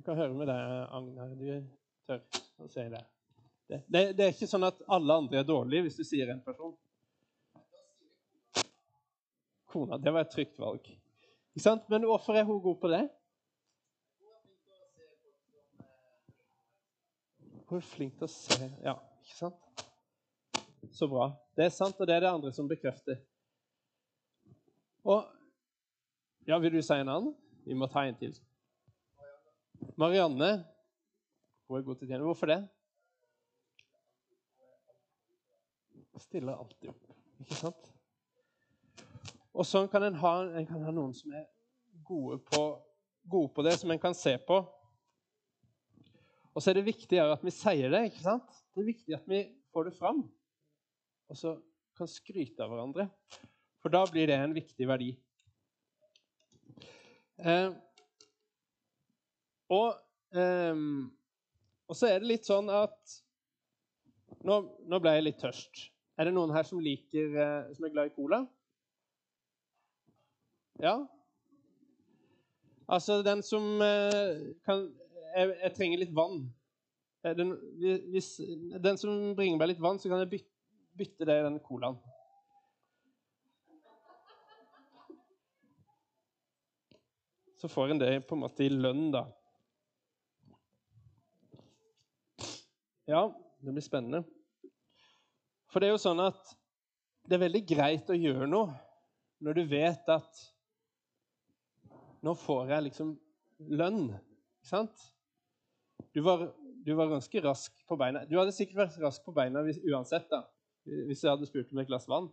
Du 0.00 0.02
kan 0.08 0.18
høre 0.18 0.34
med 0.34 0.48
deg, 0.48 0.72
Agnar. 0.96 1.34
Du 1.36 1.46
tør 2.08 2.24
å 2.64 2.66
si 2.72 2.86
det. 2.90 3.04
Det, 3.70 3.82
det. 3.86 4.00
det, 4.18 4.24
er 4.24 4.32
ikke 4.34 4.48
sånn 4.50 4.66
at 4.66 4.80
alle 4.90 5.14
andre 5.22 5.38
er 5.38 5.44
dårlige 5.46 5.84
hvis 5.86 5.98
du 6.00 6.02
sier 6.02 6.32
en 6.32 6.40
person. 6.42 6.72
Kona, 9.70 9.98
det 10.02 10.10
var 10.10 10.24
et 10.26 10.32
trygt 10.32 10.58
valg. 10.58 10.88
Ikke 11.54 11.62
sant? 11.62 11.84
Men 11.92 12.02
hvorfor 12.08 12.34
er 12.34 12.48
hun 12.48 12.58
god 12.64 12.80
på 12.82 12.90
det? 12.90 13.04
Hun 17.70 17.78
er 17.78 17.86
flink 17.86 18.16
til 18.18 18.26
å 18.26 18.32
se 18.32 18.66
Ja, 18.82 18.96
ikke 19.22 19.36
sant? 19.38 19.84
Så 20.90 21.06
bra. 21.06 21.28
Det 21.54 21.68
er 21.68 21.70
sant, 21.76 21.94
og 22.02 22.10
det 22.10 22.16
er 22.16 22.24
det 22.24 22.32
andre 22.32 22.50
som 22.56 22.66
bekrefter. 22.70 23.20
Og 25.06 25.28
Ja, 26.48 26.58
vil 26.58 26.74
du 26.74 26.82
si 26.82 26.96
en 26.98 27.06
annen? 27.06 27.30
Vi 27.62 27.78
må 27.78 27.86
ta 27.86 28.02
en 28.08 28.18
til. 28.18 28.34
Marianne. 30.00 30.64
Hun 31.68 31.78
er 31.78 31.86
god 31.86 32.00
til 32.00 32.08
å 32.08 32.10
tjene. 32.10 32.26
Hvorfor 32.26 32.50
det? 32.50 32.60
Hun 36.20 36.24
stiller 36.26 36.52
alltid 36.52 36.90
opp, 36.92 37.12
ikke 37.40 37.56
sant? 37.56 37.86
Og 39.56 39.64
sånn 39.64 39.86
kan 39.88 40.04
en 40.04 40.18
ha, 40.20 40.32
en 40.52 40.66
kan 40.68 40.82
ha 40.84 40.92
noen 40.92 41.14
som 41.16 41.32
er 41.32 41.46
gode 42.04 42.36
på, 42.44 42.60
gode 43.24 43.48
på 43.56 43.62
det, 43.64 43.72
som 43.80 43.88
en 43.94 44.00
kan 44.02 44.12
se 44.12 44.34
på. 44.44 44.58
Og 46.52 46.60
så 46.60 46.74
er 46.74 46.76
det 46.76 46.90
viktig 46.90 47.22
at 47.22 47.40
vi 47.40 47.54
sier 47.56 47.88
det. 47.88 48.02
ikke 48.10 48.20
sant? 48.26 48.58
Det 48.68 48.82
er 48.82 48.88
viktig 48.90 49.16
at 49.16 49.30
vi 49.32 49.40
får 49.72 49.88
det 49.88 49.94
fram. 49.96 50.20
Og 51.32 51.40
så 51.40 51.54
kan 51.96 52.10
skryte 52.10 52.66
av 52.66 52.74
hverandre. 52.74 53.06
For 53.80 53.96
da 53.96 54.02
blir 54.12 54.28
det 54.28 54.36
en 54.36 54.52
viktig 54.58 54.88
verdi. 54.90 55.14
Eh, 57.40 57.70
og, 59.72 59.96
eh, 60.36 60.84
og, 61.88 61.96
så 61.96 62.12
er 62.12 62.20
det 62.20 62.28
litt 62.34 62.52
sånn 62.52 62.68
at 62.68 63.16
nå, 64.44 64.60
nå, 64.84 65.00
ble 65.00 65.16
jeg 65.16 65.26
litt 65.26 65.40
tørst. 65.40 65.86
Er 66.20 66.28
det 66.28 66.34
noen 66.36 66.52
her 66.52 66.66
som 66.68 66.82
liker 66.84 67.32
eh, 67.32 67.70
som 67.72 67.86
er 67.86 67.92
glad 67.94 68.10
i 68.10 68.12
cola? 68.12 68.42
Ja? 70.84 70.98
Altså, 72.90 73.22
den 73.24 73.40
som 73.46 73.80
eh, 73.84 74.52
kan 74.66 74.84
jeg, 75.30 75.54
jeg, 75.54 75.72
trenger 75.78 76.02
litt 76.02 76.12
vann. 76.16 76.42
Den, 77.36 77.54
hvis 78.12 78.34
den 78.84 79.00
som 79.00 79.32
bringer 79.36 79.60
meg 79.60 79.72
litt 79.72 79.82
vann, 79.82 80.00
så 80.00 80.12
kan 80.12 80.20
jeg 80.20 80.32
bytte, 80.32 80.52
bytte 81.00 81.28
det 81.28 81.36
i 81.40 81.44
den 81.46 81.60
colaen. 81.64 81.98
så 87.60 87.68
får 87.68 87.90
en 87.92 87.98
det 88.00 88.22
på 88.24 88.34
en 88.34 88.40
måte 88.40 88.64
i 88.64 88.72
lønn, 88.72 89.10
da. 89.12 89.26
Ja, 93.10 93.26
det 93.60 93.74
blir 93.74 93.84
spennende. 93.84 94.22
For 95.70 95.80
det 95.80 95.90
er 95.90 95.94
jo 95.94 96.02
sånn 96.02 96.22
at 96.22 96.54
det 97.30 97.36
er 97.36 97.44
veldig 97.44 97.62
greit 97.68 98.10
å 98.10 98.18
gjøre 98.18 98.48
noe 98.50 98.74
når 99.44 99.60
du 99.60 99.62
vet 99.70 100.10
at 100.12 100.46
Nå 102.20 102.34
får 102.36 102.68
jeg 102.68 102.84
liksom 102.84 103.14
lønn, 103.80 104.10
ikke 104.60 104.68
sant? 104.68 105.04
Du 106.12 106.20
var, 106.20 106.42
du 106.84 106.90
var 106.98 107.08
ganske 107.08 107.40
rask 107.40 107.78
på 107.88 107.96
beina. 107.96 108.26
Du 108.28 108.34
hadde 108.36 108.52
sikkert 108.52 108.82
vært 108.82 108.98
rask 109.00 109.24
på 109.24 109.32
beina 109.32 109.62
hvis, 109.64 109.78
uansett, 109.88 110.26
da. 110.28 110.42
Hvis 110.84 111.22
jeg 111.24 111.32
hadde 111.32 111.48
spurt 111.48 111.72
om 111.72 111.80
et 111.80 111.88
glass 111.88 112.04
vann. 112.12 112.28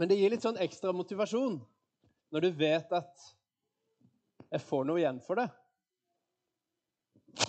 Men 0.00 0.08
det 0.08 0.16
gir 0.16 0.32
litt 0.32 0.44
sånn 0.48 0.56
ekstra 0.64 0.94
motivasjon 0.96 1.58
når 2.32 2.46
du 2.46 2.50
vet 2.56 2.96
at 2.96 3.28
jeg 4.48 4.64
får 4.64 4.88
noe 4.88 5.00
igjen 5.02 5.20
for 5.24 5.40
det. 5.40 5.46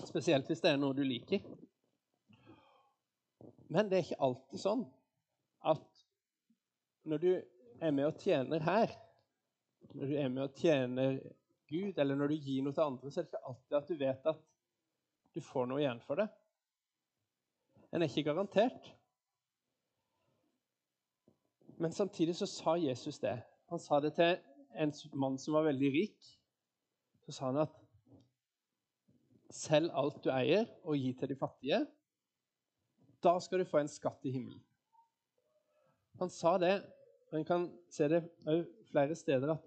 Spesielt 0.03 0.51
hvis 0.51 0.63
det 0.63 0.73
er 0.73 0.83
noe 0.83 0.95
du 0.95 1.03
liker. 1.07 1.43
Men 3.67 3.89
det 3.89 3.97
er 3.97 4.05
ikke 4.05 4.23
alltid 4.27 4.61
sånn 4.61 4.83
at 5.67 6.03
når 7.07 7.23
du 7.23 7.31
er 7.83 7.93
med 7.93 8.07
og 8.09 8.21
tjener 8.21 8.63
her, 8.63 8.93
når 9.93 10.11
du 10.11 10.15
er 10.19 10.29
med 10.31 10.43
og 10.47 10.59
tjener 10.59 11.19
Gud, 11.67 11.97
eller 11.99 12.15
når 12.15 12.31
du 12.31 12.37
gir 12.39 12.63
noe 12.63 12.75
til 12.75 12.85
andre, 12.85 13.11
så 13.11 13.19
er 13.19 13.25
det 13.25 13.33
ikke 13.33 13.49
alltid 13.51 13.77
at 13.79 13.89
du 13.89 13.97
vet 13.99 14.29
at 14.31 14.45
du 15.35 15.41
får 15.43 15.67
noe 15.69 15.81
igjen 15.81 15.99
for 16.05 16.19
det. 16.21 16.27
En 17.91 18.03
er 18.03 18.09
ikke 18.09 18.27
garantert. 18.29 18.87
Men 21.77 21.93
samtidig 21.93 22.35
så 22.39 22.47
sa 22.49 22.75
Jesus 22.79 23.19
det. 23.21 23.35
Han 23.71 23.81
sa 23.83 23.99
det 24.03 24.15
til 24.17 24.39
en 24.79 24.93
mann 25.19 25.37
som 25.41 25.57
var 25.57 25.67
veldig 25.67 25.91
rik, 25.93 26.31
så 27.25 27.35
sa 27.35 27.51
han 27.51 27.61
at 27.65 27.75
selv 29.53 29.91
alt 29.95 30.23
du 30.23 30.31
eier, 30.31 30.67
og 30.83 30.97
gi 30.99 31.13
til 31.17 31.31
de 31.31 31.37
fattige. 31.39 31.79
Da 33.27 33.35
skal 33.43 33.59
du 33.59 33.67
få 33.67 33.81
en 33.81 33.91
skatt 33.91 34.23
i 34.23 34.31
himmelen. 34.37 34.61
Han 36.21 36.29
sa 36.31 36.55
det, 36.61 36.77
og 37.27 37.35
en 37.37 37.45
kan 37.45 37.65
se 37.91 38.07
det 38.09 38.21
flere 38.87 39.17
steder, 39.19 39.51
at 39.51 39.65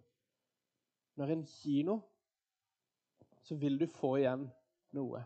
når 1.21 1.35
en 1.35 1.43
gir 1.45 1.85
noe, 1.91 2.01
så 3.45 3.59
vil 3.61 3.77
du 3.77 3.85
få 3.91 4.15
igjen 4.23 4.47
noe. 4.97 5.21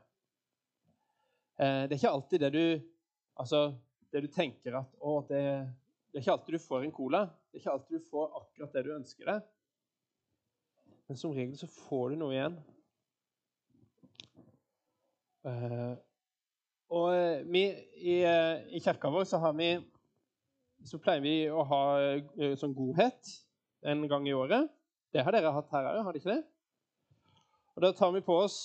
Eh, 1.60 1.84
det 1.86 1.94
er 1.94 2.00
ikke 2.00 2.16
alltid 2.16 2.44
det 2.46 2.52
du 2.56 2.66
Altså, 3.34 3.72
det 4.14 4.20
du 4.22 4.28
tenker 4.30 4.76
at 4.78 4.92
Å, 5.02 5.12
det, 5.26 5.40
det 6.10 6.20
er 6.20 6.22
ikke 6.22 6.34
alltid 6.36 6.54
du 6.54 6.62
får 6.62 6.84
en 6.86 6.92
cola. 6.94 7.24
Det 7.50 7.58
er 7.58 7.62
ikke 7.64 7.72
alltid 7.72 7.96
du 7.98 8.06
får 8.06 8.36
akkurat 8.38 8.76
det 8.76 8.82
du 8.86 8.90
ønsker 8.94 9.30
deg. 9.30 9.48
Men 11.10 11.18
som 11.18 11.34
regel 11.34 11.56
så 11.58 11.66
får 11.66 12.14
du 12.14 12.20
noe 12.20 12.36
igjen. 12.36 12.60
Og 16.94 17.10
eh, 17.14 17.42
vi, 17.50 17.64
i, 17.98 18.20
eh, 18.22 18.62
i, 18.76 18.80
kirka 18.82 19.10
vår 19.10 19.26
så, 19.26 19.40
vi, 19.58 19.72
så 20.86 21.00
pleier 21.02 21.24
vi 21.24 21.34
å 21.50 21.64
ha 21.66 21.82
uh, 21.98 22.52
sånn 22.60 22.74
godhet 22.76 23.30
en 23.90 24.04
gang 24.10 24.28
i 24.28 24.34
året. 24.36 24.70
Det 25.14 25.24
har 25.24 25.34
dere 25.34 25.52
hatt 25.54 25.72
her 25.74 25.88
òg, 25.90 26.02
har 26.06 26.14
dere 26.14 26.22
ikke 26.22 26.36
det? 26.36 26.44
Og 27.74 27.82
da 27.82 27.90
tar 27.96 28.14
vi 28.14 28.22
på 28.22 28.36
oss 28.44 28.58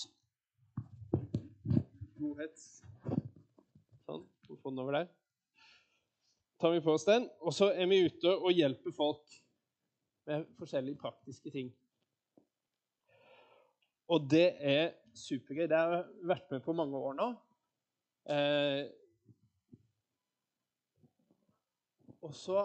godhet 2.19 2.65
Sånn. 4.05 4.25
Få 4.59 4.69
den 4.69 4.81
over 4.83 4.99
der. 4.99 5.09
tar 6.61 6.73
vi 6.75 6.81
på 6.85 6.93
oss 6.93 7.05
den, 7.07 7.29
Og 7.41 7.53
så 7.55 7.71
er 7.71 7.87
vi 7.89 8.03
ute 8.05 8.35
og 8.35 8.51
hjelper 8.53 8.93
folk 8.93 9.37
med 10.29 10.45
forskjellige 10.59 11.01
praktiske 11.01 11.49
ting. 11.53 11.69
Og 14.09 14.25
det 14.29 14.49
er 14.59 14.91
supergøy. 15.17 15.65
Det 15.69 15.77
har 15.77 15.95
jeg 15.95 16.27
vært 16.29 16.51
med 16.51 16.65
på 16.65 16.73
mange 16.77 16.97
år 16.97 17.15
nå. 17.17 17.29
Eh, 18.25 18.83
og 22.25 22.35
så 22.35 22.59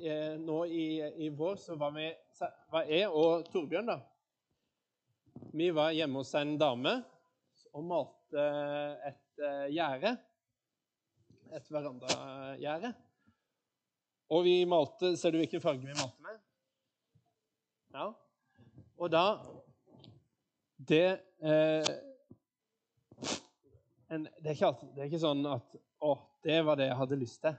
eh, 0.00 0.34
nå 0.40 0.58
i, 0.66 0.86
i, 1.26 1.28
vår 1.36 1.58
så 1.60 1.76
var, 1.78 1.92
vi, 1.96 2.08
var 2.72 2.88
jeg 2.90 3.08
og 3.10 3.46
Torbjørn 3.52 3.92
da, 3.92 3.98
Vi 5.52 5.70
var 5.74 5.92
hjemme 5.96 6.22
hos 6.22 6.34
en 6.38 6.56
dame 6.60 6.96
og 7.72 7.84
malte 7.88 8.46
et 9.08 9.42
eh, 9.44 9.66
gjerde. 9.72 10.16
Et 11.52 11.72
verandagjerde. 11.72 12.92
Og 14.32 14.46
vi 14.46 14.62
malte 14.64 15.12
Ser 15.20 15.34
du 15.34 15.40
hvilken 15.42 15.60
farge 15.60 15.84
vi 15.84 15.96
malte 15.96 16.24
med? 16.24 16.40
Ja. 17.92 18.08
Og 18.96 19.10
da 19.12 19.26
det, 20.88 21.20
eh, 21.38 21.84
en, 24.12 24.28
det, 24.44 24.52
er 24.52 24.66
alltid, 24.66 24.88
det, 24.94 25.02
er 25.02 25.10
ikke 25.10 25.22
sånn 25.22 25.44
at 25.48 25.76
Å, 26.02 26.14
det 26.44 26.58
var 26.66 26.78
det 26.78 26.88
jeg 26.90 26.98
hadde 26.98 27.20
lyst 27.20 27.42
til. 27.44 27.54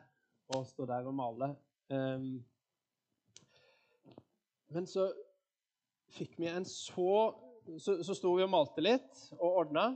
Å 0.54 0.64
stå 0.68 0.86
der 0.90 1.08
og 1.10 1.16
male. 1.18 1.54
Um, 1.90 2.44
men 4.74 4.88
så 4.90 5.08
fikk 6.14 6.38
vi 6.42 6.50
en 6.52 6.66
så 6.68 7.34
Så, 7.80 8.02
så 8.04 8.12
sto 8.18 8.34
vi 8.36 8.44
og 8.44 8.52
malte 8.52 8.84
litt 8.84 9.22
og 9.38 9.62
ordna. 9.64 9.94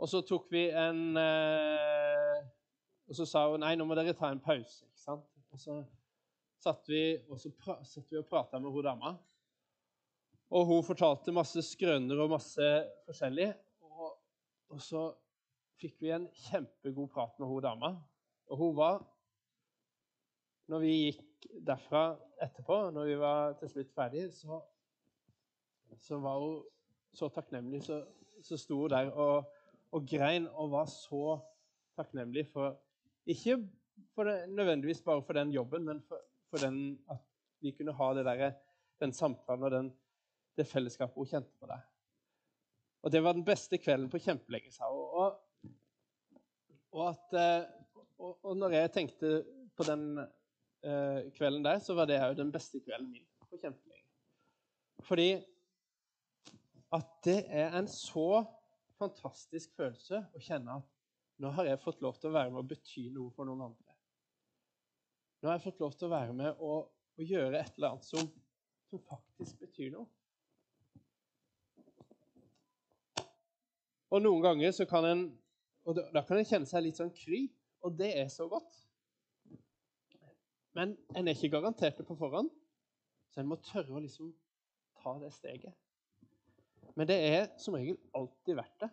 Og 0.00 0.08
så 0.08 0.22
tok 0.24 0.46
vi 0.52 0.66
en 0.72 1.18
eh, 1.20 2.38
Og 3.08 3.18
så 3.18 3.26
sa 3.28 3.42
hun 3.50 3.60
nei, 3.60 3.74
nå 3.76 3.84
må 3.84 3.96
dere 3.96 4.16
ta 4.16 4.30
en 4.32 4.40
pause. 4.40 4.84
ikke 4.88 5.02
sant? 5.02 5.26
Og 5.52 5.60
så 5.60 5.76
satt 6.64 6.88
vi 6.88 7.02
og, 7.28 7.38
så 7.38 7.52
og 7.52 8.28
prata 8.28 8.58
med 8.58 8.72
hun 8.72 8.86
dama. 8.88 9.12
Og 10.56 10.66
hun 10.66 10.84
fortalte 10.86 11.34
masse 11.34 11.62
skrøner 11.66 12.18
og 12.22 12.32
masse 12.34 12.66
forskjellig. 13.06 13.50
Og, 13.84 14.10
og, 14.72 14.80
så 14.82 15.06
fikk 15.80 16.00
vi 16.02 16.12
en 16.14 16.28
kjempegod 16.46 17.10
prat 17.12 17.36
med 17.40 17.50
hun 17.50 17.64
dama. 17.64 17.92
Og 18.50 18.62
hun 18.62 18.76
var 18.76 19.04
Når 20.66 20.80
vi 20.82 20.94
gikk 20.94 21.44
derfra 21.62 22.16
etterpå, 22.42 22.88
når 22.90 23.04
vi 23.06 23.18
var 23.20 23.52
til 23.60 23.68
slutt 23.70 23.92
ferdige, 23.94 24.32
så, 24.34 24.56
så 26.02 26.18
var 26.18 26.40
hun 26.42 26.64
så 27.14 27.28
takknemlig. 27.30 27.84
Så, 27.86 28.00
så 28.42 28.58
sto 28.58 28.80
hun 28.80 28.90
der 28.90 29.12
og, 29.12 29.46
og, 29.92 30.08
grein 30.10 30.48
og 30.48 30.72
var 30.72 30.90
så 30.90 31.38
takknemlig 31.94 32.48
for 32.50 32.80
Ikke 33.26 33.60
for 34.14 34.26
det, 34.26 34.48
nødvendigvis 34.48 35.02
bare 35.02 35.22
for 35.22 35.32
den 35.32 35.52
jobben, 35.52 35.84
men 35.84 36.02
for, 36.02 36.18
for 36.50 36.58
den, 36.58 36.98
at 37.10 37.22
vi 37.60 37.70
kunne 37.70 37.92
ha 37.92 38.12
der, 38.14 38.52
den 39.00 39.12
samtalen 39.12 39.62
og 39.62 39.70
den 39.70 39.92
det 40.56 40.66
fellesskapet 40.66 41.14
hun 41.14 41.26
kjente 41.26 41.52
på 41.60 41.66
der. 41.66 41.82
Og 43.02 43.12
det 43.12 43.22
var 43.22 43.32
den 43.36 43.44
beste 43.44 43.78
kvelden 43.78 44.10
på 44.10 44.18
kjempelenge, 44.18 44.72
sa 44.72 44.88
hun. 44.90 45.04
Og, 45.20 45.34
og, 46.96 47.04
at, 47.12 47.36
eh, 47.36 47.66
og, 48.18 48.38
og 48.40 48.56
når 48.56 48.78
jeg 48.78 48.92
tenkte 48.94 49.32
på 49.76 49.84
den 49.84 50.06
eh, 50.18 51.28
kvelden 51.36 51.64
der, 51.66 51.80
så 51.84 51.94
var 51.98 52.08
det 52.08 52.22
òg 52.24 52.38
den 52.38 52.52
beste 52.54 52.80
kvelden 52.80 53.10
min 53.12 53.26
på 53.50 53.60
kjempelenge. 53.60 54.04
Fordi 55.04 55.30
at 56.96 57.08
det 57.26 57.40
er 57.52 57.76
en 57.76 57.88
så 57.90 58.44
fantastisk 58.96 59.74
følelse 59.76 60.22
å 60.32 60.40
kjenne 60.40 60.78
at 60.80 60.92
nå 61.42 61.50
har 61.52 61.68
jeg 61.68 61.82
fått 61.82 62.00
lov 62.00 62.16
til 62.16 62.30
å 62.30 62.36
være 62.38 62.52
med 62.52 62.62
og 62.62 62.70
bety 62.70 63.10
noe 63.12 63.32
for 63.36 63.48
noen 63.48 63.66
andre. 63.68 63.96
Nå 65.42 65.50
har 65.50 65.58
jeg 65.58 65.66
fått 65.66 65.82
lov 65.84 65.96
til 65.98 66.08
å 66.08 66.14
være 66.14 66.36
med 66.36 66.62
og, 66.64 66.92
gjøre 67.16 67.62
et 67.62 67.78
eller 67.78 67.94
annet 67.94 68.04
som, 68.04 68.26
som 68.90 69.00
faktisk 69.08 69.56
betyr 69.62 69.94
noe. 69.94 70.04
Og 74.12 74.20
noen 74.20 74.42
ganger 74.44 74.74
så 74.76 74.84
kan 74.90 75.08
en 75.08 75.22
og 75.86 75.98
da 76.14 76.22
kan 76.26 76.40
en 76.40 76.48
kjenne 76.48 76.68
seg 76.68 76.84
litt 76.84 76.98
sånn 76.98 77.14
kry, 77.14 77.46
og 77.86 77.94
det 77.98 78.10
er 78.18 78.28
så 78.32 78.48
godt. 78.50 78.74
Men 80.76 80.92
en 81.16 81.28
er 81.28 81.36
ikke 81.36 81.54
garantert 81.54 81.96
det 82.00 82.06
på 82.08 82.18
forhånd, 82.18 82.50
så 83.32 83.40
en 83.40 83.48
må 83.48 83.60
tørre 83.64 83.94
å 83.94 84.02
liksom 84.02 84.32
ta 85.00 85.14
det 85.22 85.32
steget. 85.32 85.76
Men 86.96 87.08
det 87.08 87.16
er 87.28 87.42
som 87.60 87.76
regel 87.76 87.98
alltid 88.16 88.58
verdt 88.58 88.82
det. 88.82 88.90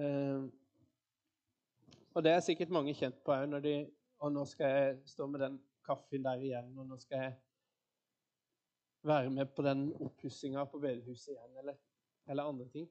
Eh, 0.00 0.44
og 2.14 2.24
det 2.26 2.32
er 2.34 2.44
sikkert 2.44 2.74
mange 2.74 2.94
kjent 2.94 3.18
på 3.26 3.34
òg 3.34 3.48
når 3.50 3.64
de 3.64 3.72
Og 4.20 4.30
nå 4.30 4.44
skal 4.46 4.70
jeg 4.70 4.96
stå 5.08 5.26
med 5.26 5.40
den 5.40 5.54
kaffen 5.86 6.26
der 6.26 6.42
igjen, 6.44 6.74
og 6.76 6.90
nå 6.90 6.98
skal 7.00 7.22
jeg 7.22 7.36
være 9.08 9.30
med 9.32 9.46
på 9.56 9.62
den 9.64 9.86
oppussinga 9.96 10.66
på 10.68 10.78
bedehuset 10.82 11.32
igjen, 11.32 11.54
eller, 11.62 11.78
eller, 12.28 12.50
andre 12.50 12.66
ting. 12.68 12.90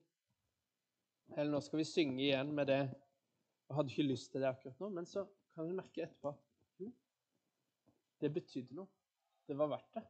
Eller 1.35 1.51
nå 1.51 1.61
skal 1.61 1.81
vi 1.81 1.87
synge 1.87 2.23
igjen 2.23 2.53
med 2.55 2.67
det 2.71 2.79
Jeg 2.79 3.75
hadde 3.77 3.93
ikke 3.93 4.07
lyst 4.09 4.31
til 4.33 4.41
det 4.41 4.49
akkurat 4.49 4.79
nå, 4.81 4.89
men 4.97 5.05
så 5.05 5.25
kan 5.53 5.67
vi 5.67 5.75
merke 5.77 6.01
etterpå 6.05 6.31
at 6.33 6.81
jo, 6.81 6.89
det 8.21 8.31
betydde 8.33 8.77
noe. 8.77 8.89
Det 9.45 9.57
var 9.57 9.69
verdt 9.69 9.97
det. 9.97 10.05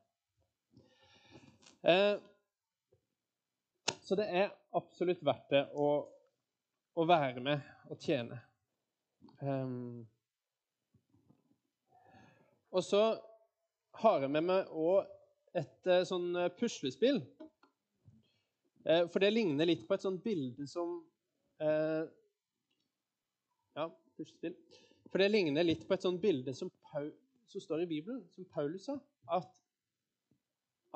Eh, 1.89 2.15
så 4.03 4.15
det 4.15 4.25
er 4.35 4.53
absolutt 4.75 5.21
verdt 5.25 5.51
det 5.51 5.63
å, 5.75 5.89
å 6.95 7.05
være 7.07 7.43
med 7.43 7.91
og 7.91 7.99
tjene. 8.01 8.39
Um, 9.39 10.07
og 12.71 12.83
så 12.83 13.03
har 14.01 14.23
jeg 14.23 14.31
med 14.33 14.47
meg 14.47 14.71
òg 14.71 15.05
et 15.57 15.89
uh, 15.89 16.01
sånn 16.07 16.31
eh, 16.37 16.51
puslespill. 16.59 17.21
Uh, 18.85 19.05
for 19.09 19.21
det 19.23 19.31
ligner 19.33 19.69
litt 19.69 19.87
på 19.87 19.95
et 19.95 20.05
sånt 20.05 20.23
bilde 20.23 20.67
som 20.69 20.99
Ja, 23.75 23.85
puslespill. 24.15 24.55
For 25.09 25.21
det 25.21 25.31
ligner 25.31 25.65
litt 25.65 25.87
på 25.87 25.95
et 25.95 26.05
sånt 26.05 26.21
bilde 26.21 26.53
som, 26.55 26.69
Paul, 26.91 27.09
som 27.49 27.63
står 27.63 27.83
i 27.83 27.89
Bibelen, 27.89 28.21
som 28.33 28.45
Paulus 28.45 28.85
sa. 28.87 28.95
At, 29.35 29.49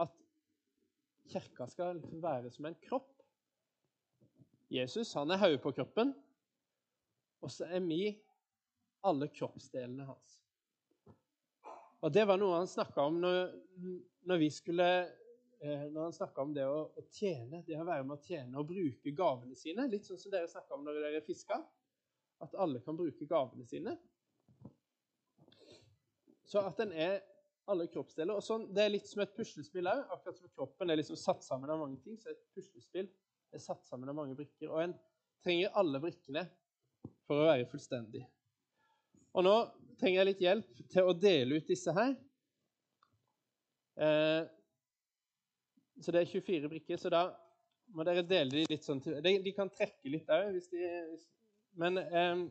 at 0.02 0.14
kirka 1.34 1.68
skal 1.72 1.98
liksom 2.00 2.22
være 2.24 2.52
som 2.54 2.70
en 2.70 2.78
kropp. 2.86 3.10
Jesus 4.74 5.14
han 5.18 5.32
er 5.34 5.42
hodet 5.42 5.62
på 5.62 5.74
kroppen, 5.76 6.14
og 7.44 7.52
så 7.52 7.68
er 7.70 7.84
vi 7.86 8.02
alle 9.06 9.28
kroppsdelene 9.30 10.08
hans. 10.08 10.40
Og 12.04 12.12
Det 12.12 12.24
var 12.28 12.40
noe 12.40 12.58
han 12.58 12.68
snakka 12.68 13.06
om 13.08 13.20
når, 13.24 13.54
når, 14.28 14.40
vi 14.42 14.50
skulle 14.52 14.88
eh, 15.04 15.12
når 15.64 16.02
han 16.02 16.16
snakka 16.16 16.44
om 16.44 16.54
det 16.56 16.66
å, 16.68 16.80
å, 16.92 17.04
tjene, 17.16 17.62
det 17.64 17.78
å 17.80 17.86
være 17.88 18.04
med 18.04 18.18
å 18.18 18.24
tjene 18.26 18.60
og 18.60 18.68
bruke 18.68 19.14
gavene 19.16 19.56
sine. 19.56 19.86
Litt 19.88 20.08
sånn 20.08 20.20
som 20.20 20.34
dere 20.34 20.50
snakka 20.52 20.76
om 20.76 20.84
når 20.84 21.00
dere 21.06 21.22
fiska. 21.24 21.60
At 22.44 22.58
alle 22.60 22.82
kan 22.84 22.98
bruke 23.00 23.28
gavene 23.30 23.64
sine. 23.70 23.96
Så 26.44 26.60
at 26.68 26.82
en 26.84 26.92
er 26.92 27.22
alle 27.72 27.88
kroppsdeler. 27.88 28.36
Og 28.36 28.44
sånn, 28.44 28.68
Det 28.76 28.84
er 28.84 28.92
litt 28.92 29.08
som 29.08 29.24
et 29.24 29.36
puslespill 29.36 29.88
òg. 29.88 30.04
Akkurat 30.12 30.38
som 30.42 30.52
kroppen 30.52 30.92
er 30.92 31.00
liksom 31.00 31.20
satt 31.20 31.46
sammen 31.46 31.72
av 31.72 31.80
mange 31.80 32.02
ting, 32.04 32.18
så 32.20 32.34
et 32.34 32.44
puslespill 32.56 33.08
er 33.54 33.64
satt 33.64 33.86
sammen 33.88 34.12
av 34.12 34.18
mange 34.18 34.36
brikker. 34.36 34.68
Og 34.68 34.84
en 34.84 34.98
trenger 35.44 35.72
alle 35.80 36.02
brikkene 36.04 36.44
for 37.28 37.40
å 37.40 37.48
være 37.48 37.70
fullstendig. 37.72 38.26
Og 39.34 39.48
nå 39.48 39.56
trenger 40.00 40.20
jeg 40.20 40.30
litt 40.30 40.44
hjelp 40.44 40.84
til 40.92 41.08
å 41.08 41.16
dele 41.16 41.58
ut 41.58 41.72
disse 41.72 41.96
her. 41.96 42.14
Eh, 43.94 44.44
så 46.02 46.14
det 46.14 46.24
er 46.24 46.32
24 46.32 46.70
brikker, 46.70 46.98
så 46.98 47.12
da 47.14 47.28
må 47.94 48.06
dere 48.08 48.24
dele 48.26 48.50
de 48.50 48.66
litt 48.70 48.86
sånn 48.86 49.02
til 49.04 49.20
De, 49.22 49.36
de 49.44 49.54
kan 49.56 49.70
trekke 49.70 50.10
litt 50.10 50.30
òg, 50.34 50.50
hvis 50.56 50.72
de 50.72 50.82
hvis, 51.12 51.28
Men 51.78 51.98
eh, 51.98 52.44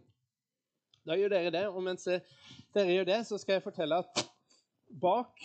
da 1.07 1.17
gjør 1.19 1.35
dere 1.35 1.51
det. 1.55 1.67
Og 1.71 1.83
mens 1.83 2.07
dere 2.07 2.95
gjør 2.95 3.09
det, 3.09 3.19
så 3.27 3.39
skal 3.39 3.59
jeg 3.59 3.67
fortelle 3.67 3.99
at 4.03 4.23
bak 5.03 5.43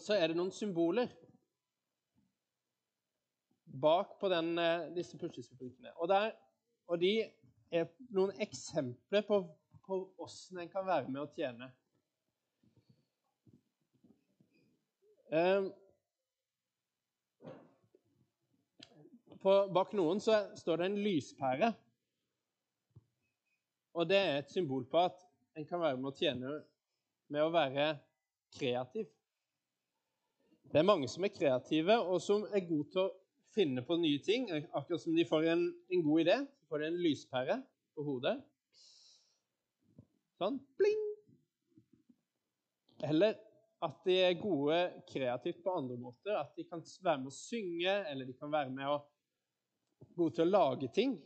så 0.00 0.16
er 0.16 0.28
det 0.28 0.38
noen 0.38 0.52
symboler. 0.52 1.10
Bak 3.64 4.18
på 4.20 4.28
den, 4.30 4.58
eh, 4.58 4.90
disse 4.94 5.18
puslespillbrikkene. 5.18 5.94
Og, 5.96 6.10
og 6.86 7.00
de 7.00 7.14
er 7.70 7.88
noen 8.14 8.34
eksempler 8.42 9.24
på, 9.26 9.40
på 9.86 10.00
åssen 10.18 10.58
en 10.58 10.70
kan 10.70 10.86
være 10.86 11.10
med 11.10 11.22
å 11.24 11.30
tjene. 11.34 11.70
Um, 15.34 15.72
på, 19.44 19.54
bak 19.76 19.92
noen 19.96 20.22
så 20.24 20.40
står 20.56 20.80
det 20.80 20.86
en 20.88 21.02
lyspære. 21.04 21.72
Og 23.94 24.08
det 24.10 24.18
er 24.18 24.38
et 24.40 24.50
symbol 24.50 24.86
på 24.90 25.04
at 25.04 25.20
en 25.54 25.66
kan 25.68 25.82
være 25.82 26.00
med 26.00 26.10
å 26.10 26.16
tjene 26.18 26.54
med 27.30 27.44
å 27.44 27.52
være 27.54 27.92
kreativ. 28.56 29.06
Det 30.72 30.80
er 30.80 30.88
mange 30.88 31.06
som 31.10 31.22
er 31.26 31.34
kreative, 31.34 32.00
og 32.00 32.18
som 32.22 32.48
er 32.50 32.64
gode 32.66 32.88
til 32.90 33.04
å 33.04 33.12
finne 33.54 33.84
på 33.86 33.98
nye 34.00 34.18
ting. 34.24 34.48
Akkurat 34.74 35.02
som 35.02 35.14
de 35.14 35.26
får 35.28 35.46
en, 35.52 35.68
en 35.70 36.04
god 36.08 36.24
idé, 36.24 36.40
så 36.42 36.72
får 36.72 36.82
de 36.82 36.88
en 36.88 37.00
lyspære 37.04 37.58
på 37.94 38.06
hodet. 38.08 38.34
Sånn 40.40 40.58
bling! 40.80 41.02
Eller 43.04 43.36
at 43.84 44.00
de 44.08 44.16
er 44.24 44.38
gode 44.40 44.78
kreativt 45.10 45.62
på 45.62 45.76
andre 45.76 46.00
måter. 46.00 46.34
At 46.40 46.56
de 46.56 46.66
kan 46.66 46.82
være 46.82 47.20
med 47.22 47.30
å 47.30 47.36
synge, 47.36 47.98
eller 48.10 48.26
de 48.26 48.34
kan 48.40 48.50
være 48.50 48.72
med 48.74 48.90
å 48.90 49.02
gode 50.16 50.36
til 50.36 50.44
å 50.46 50.50
lage 50.50 50.88
ting. 50.94 51.16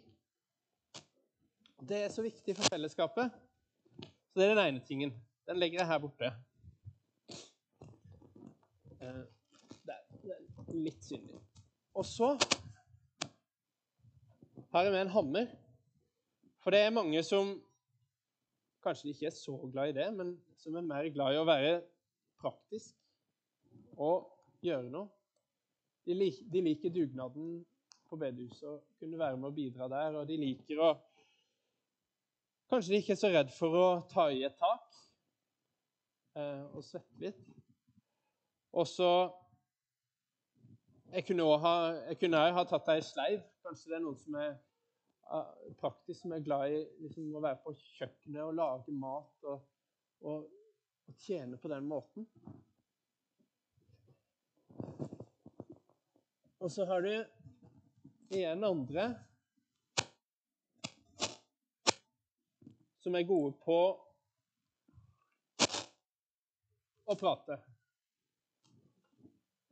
Det 1.89 2.05
er 2.05 2.13
så 2.13 2.25
viktig 2.25 2.57
for 2.59 2.71
fellesskapet. 2.73 3.35
Så 4.03 4.41
det 4.41 4.47
er 4.47 4.55
den 4.55 4.65
ene 4.65 4.85
tingen. 4.87 5.15
Den 5.49 5.61
legger 5.61 5.81
jeg 5.81 5.91
her 5.91 6.01
borte. 6.03 6.33
Eh, 9.01 9.23
det 9.87 9.95
er 9.95 10.75
litt 10.75 11.05
synlig. 11.07 11.39
Og 11.95 12.07
så 12.07 12.35
har 14.73 14.85
jeg 14.85 14.93
med 14.93 15.01
en 15.07 15.15
hammer. 15.15 15.47
For 16.63 16.75
det 16.75 16.83
er 16.85 16.95
mange 16.95 17.23
som 17.25 17.55
kanskje 18.85 19.13
ikke 19.13 19.31
er 19.31 19.37
så 19.37 19.57
glad 19.73 19.93
i 19.93 19.97
det, 19.97 20.09
men 20.15 20.35
som 20.59 20.77
er 20.77 20.87
mer 20.87 21.09
glad 21.15 21.35
i 21.35 21.41
å 21.41 21.47
være 21.49 21.79
praktisk 22.39 22.95
og 23.99 24.29
gjøre 24.63 24.91
noe. 24.93 25.09
De 26.09 26.15
liker 26.63 26.93
dugnaden 26.93 27.59
på 28.09 28.19
bedehuset 28.21 28.67
og 28.69 28.83
kunne 29.01 29.21
være 29.21 29.37
med 29.37 29.51
å 29.51 29.55
bidra 29.57 29.89
der. 29.93 30.19
Og 30.21 30.29
de 30.29 30.41
liker 30.41 30.83
å 30.83 30.97
Kanskje 32.69 32.93
de 32.93 32.99
ikke 33.01 33.15
er 33.15 33.17
så 33.17 33.29
redd 33.33 33.53
for 33.57 33.75
å 33.81 33.85
ta 34.11 34.27
i 34.29 34.43
et 34.45 34.57
tak 34.61 34.97
eh, 36.37 36.65
og 36.77 36.83
svette 36.85 37.23
litt. 37.23 37.39
Og 38.77 38.85
så 38.89 39.13
Jeg 41.09 41.25
kunne 41.25 41.47
òg 41.49 41.63
ha, 41.65 41.77
ha, 42.59 42.65
tatt 42.69 42.91
ei 42.93 43.01
sleiv. 43.01 43.41
Kanskje 43.65 43.89
det 43.89 43.97
er 43.97 44.03
noen 44.05 44.19
som 44.21 44.35
er 44.37 44.51
uh, 45.33 45.47
praktisk, 45.81 46.21
som 46.21 46.35
er 46.37 46.45
glad 46.45 46.75
i 46.75 46.83
liksom, 47.07 47.31
å 47.33 47.41
være 47.41 47.63
på 47.65 47.73
kjøkkenet 47.97 48.43
og 48.45 48.59
lage 48.59 48.93
mat 48.93 49.49
og, 49.49 49.63
og, 50.29 50.45
og 51.09 51.25
tjene 51.25 51.57
på 51.57 51.73
den 51.73 51.89
måten. 51.89 52.29
Og 56.61 56.69
så 56.75 56.85
har 56.91 57.01
du 57.01 57.13
igjen 58.29 58.65
andre 58.65 59.09
som 63.01 63.15
er 63.17 63.25
gode 63.25 63.55
på 63.65 63.79
å 67.09 67.17
prate. 67.17 67.57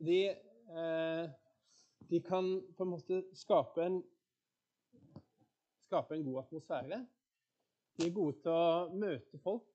De, 0.01 0.19
eh, 0.81 1.29
de 2.09 2.21
kan 2.25 2.49
på 2.73 2.85
en 2.85 2.93
måte 2.95 3.21
skape 3.37 3.85
en, 3.85 4.01
skape 5.85 6.17
en 6.17 6.25
god 6.25 6.43
atmosfære. 6.45 7.01
De 7.97 8.07
er 8.07 8.15
gode 8.15 8.39
til 8.41 8.53
å 8.53 8.97
møte 8.97 9.41
folk 9.43 9.69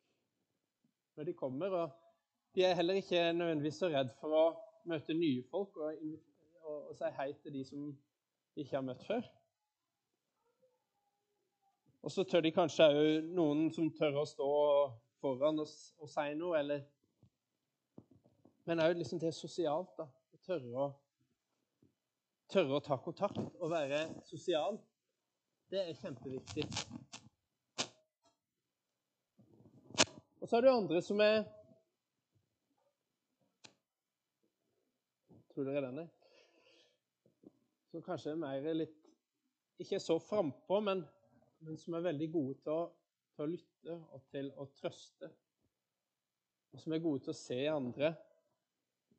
når 1.14 1.30
de 1.30 1.38
kommer. 1.38 1.78
og 1.84 2.54
De 2.54 2.66
er 2.66 2.74
heller 2.78 2.98
ikke 2.98 3.28
nødvendigvis 3.30 3.78
så 3.78 3.92
redd 3.94 4.10
for 4.18 4.34
å 4.34 4.46
møte 4.90 5.14
nye 5.14 5.44
folk 5.50 5.76
og, 5.78 6.02
og, 6.64 6.88
og 6.90 6.96
si 6.98 7.10
hei 7.18 7.30
til 7.44 7.60
de 7.60 7.68
som 7.68 7.92
de 8.54 8.64
ikke 8.64 8.76
har 8.76 8.84
møtt 8.86 9.04
før. 9.06 9.22
Og 12.02 12.10
så 12.10 12.24
tør 12.24 12.42
de 12.42 12.50
kanskje 12.52 12.88
òg 12.90 13.28
noen 13.36 13.68
som 13.74 13.90
tør 13.94 14.22
å 14.22 14.26
stå 14.26 14.48
foran 15.22 15.62
og, 15.62 15.70
og 16.02 16.10
si 16.10 16.32
noe, 16.34 16.58
eller 16.58 16.82
Men 18.66 18.78
òg 18.78 18.94
liksom 18.94 19.18
det 19.18 19.32
sosialt, 19.34 19.90
da. 19.98 20.06
Tørre 20.46 20.70
å, 20.78 20.84
tørre 22.50 22.76
å 22.78 22.82
ta 22.82 22.98
kontakt 22.98 23.38
og 23.58 23.70
være 23.70 24.04
sosial. 24.26 24.78
Det 25.70 25.80
er 25.82 25.98
kjempeviktig. 25.98 26.66
Og 30.42 30.48
så 30.48 30.58
er 30.58 30.66
det 30.66 30.74
andre 30.74 31.02
som 31.02 31.22
er 31.22 31.44
Tror 35.52 35.66
dere 35.68 35.84
den 35.84 35.98
er? 36.06 36.21
Som 37.92 38.00
kanskje 38.00 38.32
er 38.32 38.40
mer 38.40 38.72
litt 38.72 38.98
Ikke 39.82 39.98
så 40.00 40.16
frampå, 40.22 40.78
men, 40.80 41.02
men 41.60 41.76
som 41.76 41.96
er 41.98 42.06
veldig 42.06 42.28
gode 42.32 42.54
til 42.64 42.72
å, 42.72 42.82
til 43.34 43.44
å 43.44 43.48
lytte 43.50 43.96
og 44.14 44.22
til 44.32 44.48
å 44.56 44.66
trøste. 44.78 45.28
Og 46.72 46.80
som 46.80 46.94
er 46.94 47.02
gode 47.04 47.24
til 47.26 47.32
å 47.32 47.36
se 47.36 47.58
andre, 47.68 48.12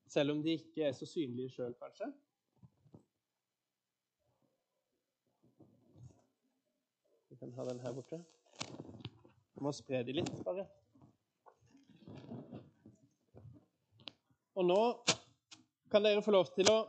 selv 0.10 0.34
om 0.34 0.42
de 0.46 0.56
ikke 0.58 0.88
er 0.88 0.96
så 0.98 1.06
synlige 1.10 1.52
sjøl, 1.54 1.76
kanskje. 1.82 2.08
Vi 7.30 7.38
kan 7.42 7.54
ha 7.60 7.68
den 7.70 7.84
her 7.84 7.94
borte. 7.98 8.22
Vi 9.54 9.68
må 9.68 9.74
spre 9.76 10.02
de 10.08 10.18
litt, 10.18 10.34
bare. 10.48 10.66
Og 14.56 14.66
nå 14.70 14.82
kan 15.92 16.06
dere 16.06 16.26
få 16.26 16.34
lov 16.34 16.54
til 16.56 16.70
å 16.72 16.80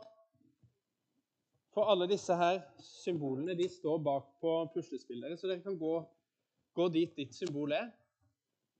For 1.75 1.91
alle 1.91 2.07
disse 2.07 2.35
her 2.39 2.61
symbolene 2.79 3.53
de 3.59 3.65
står 3.67 3.97
bak 3.99 4.27
på 4.39 4.51
puslespillere, 4.71 5.35
så 5.35 5.49
dere 5.49 5.63
kan 5.63 5.75
gå, 5.75 5.95
gå 6.75 6.85
dit 6.93 7.17
ditt 7.17 7.35
symbol 7.35 7.75
er. 7.75 7.89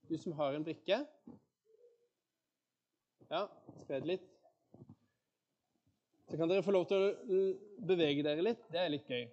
Du 0.08 0.16
som 0.16 0.32
har 0.38 0.56
en 0.56 0.64
brikke. 0.64 1.02
Ja, 3.28 3.42
spred 3.82 4.06
litt. 4.08 4.24
Så 6.26 6.38
kan 6.40 6.48
dere 6.48 6.64
få 6.64 6.72
lov 6.72 6.86
til 6.88 7.04
å 7.04 7.40
bevege 7.86 8.24
dere 8.24 8.48
litt. 8.48 8.64
Det 8.72 8.80
er 8.80 8.94
litt 8.94 9.12
gøy. 9.12 9.26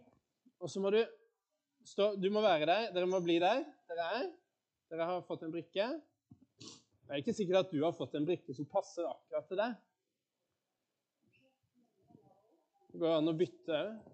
Og 0.59 0.69
så 0.69 0.83
må 0.83 0.91
du 0.93 0.99
stå 1.87 2.13
Du 2.19 2.27
må 2.33 2.43
være 2.43 2.67
der. 2.67 2.89
Dere 2.95 3.07
må 3.09 3.23
bli 3.23 3.39
der 3.43 3.63
dere 3.89 4.09
er. 4.19 4.27
Dere 4.91 5.07
har 5.07 5.23
fått 5.27 5.47
en 5.47 5.55
brikke. 5.55 5.87
Det 6.59 7.15
er 7.15 7.23
ikke 7.23 7.35
sikkert 7.39 7.63
at 7.63 7.71
du 7.71 7.79
har 7.83 7.95
fått 7.95 8.19
en 8.19 8.27
brikke 8.27 8.55
som 8.55 8.67
passer 8.67 9.07
akkurat 9.07 9.47
til 9.47 9.63
deg. 9.63 9.79
Det 12.93 12.99
går 13.01 13.15
an 13.17 13.29
å 13.31 13.31
bytte 13.33 13.73
òg. 13.73 14.09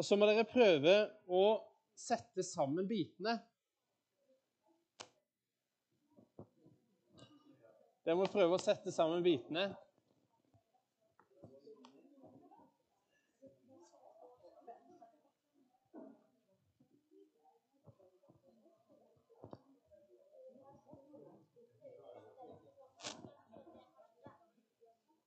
Og 0.00 0.06
så 0.08 0.16
må 0.16 0.24
dere 0.24 0.46
prøve 0.48 0.94
å 1.28 1.42
sette 1.92 2.40
sammen 2.40 2.88
bitene. 2.88 3.34
Dere 8.00 8.16
må 8.16 8.24
prøve 8.32 8.56
å 8.56 8.62
sette 8.64 8.94
sammen 8.96 9.20
bitene. 9.22 9.68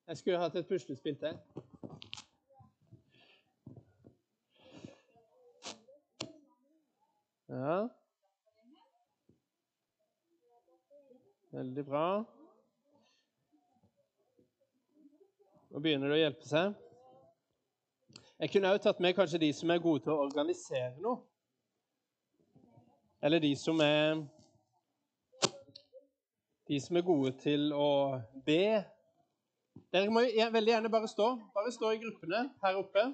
Jeg 0.08 0.18
skulle 0.18 0.38
hatt 0.38 0.56
et 0.56 0.68
puslespill 0.68 1.15
til. 1.18 1.38
Ja. 7.50 7.88
Veldig 11.52 11.86
bra. 11.86 12.06
Nå 15.72 15.82
begynner 15.82 16.13
det 16.13 16.20
å 16.20 16.22
hjelpe 16.22 16.54
seg. 16.54 16.78
Jeg 18.38 18.52
kunne 18.54 18.76
òg 18.76 18.82
tatt 18.86 19.02
med 19.02 19.18
kanskje 19.18 19.41
de 19.41 19.54
som 19.58 19.74
er 19.74 19.82
gode 19.82 20.06
til 20.06 20.13
å 20.13 20.22
organisere 20.28 20.94
noe. 21.02 21.24
Eller 23.26 23.41
de 23.41 23.56
som 23.58 23.82
er 23.82 24.22
De 26.70 26.78
som 26.82 26.98
er 26.98 27.06
gode 27.06 27.32
til 27.41 27.72
å 27.74 28.20
be 28.46 28.84
dere 29.94 30.12
må 30.12 30.26
veldig 30.54 30.72
gjerne 30.74 30.92
bare 30.92 31.08
stå. 31.08 31.28
Bare 31.56 31.72
stå 31.72 31.92
i 31.96 32.02
gruppene 32.02 32.42
her 32.64 32.80
oppe. 32.80 33.06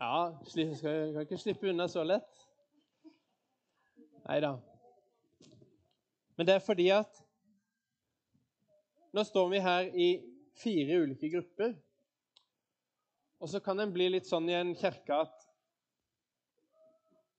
Ja, 0.00 0.30
jeg 0.56 0.78
kan 0.80 1.20
ikke 1.26 1.38
slippe 1.38 1.68
unna 1.68 1.84
så 1.92 2.04
lett. 2.08 2.46
Nei 4.24 4.38
da. 4.40 4.54
Men 6.38 6.48
det 6.48 6.54
er 6.54 6.64
fordi 6.64 6.86
at 6.94 7.20
nå 9.12 9.24
står 9.28 9.50
vi 9.52 9.60
her 9.60 9.90
i 9.92 10.08
fire 10.62 11.02
ulike 11.02 11.28
grupper. 11.34 11.74
Og 13.40 13.48
så 13.48 13.60
kan 13.60 13.80
en 13.80 13.92
bli 13.92 14.08
litt 14.08 14.28
sånn 14.28 14.48
i 14.48 14.56
en 14.56 14.72
kirke 14.78 15.20
at 15.26 15.46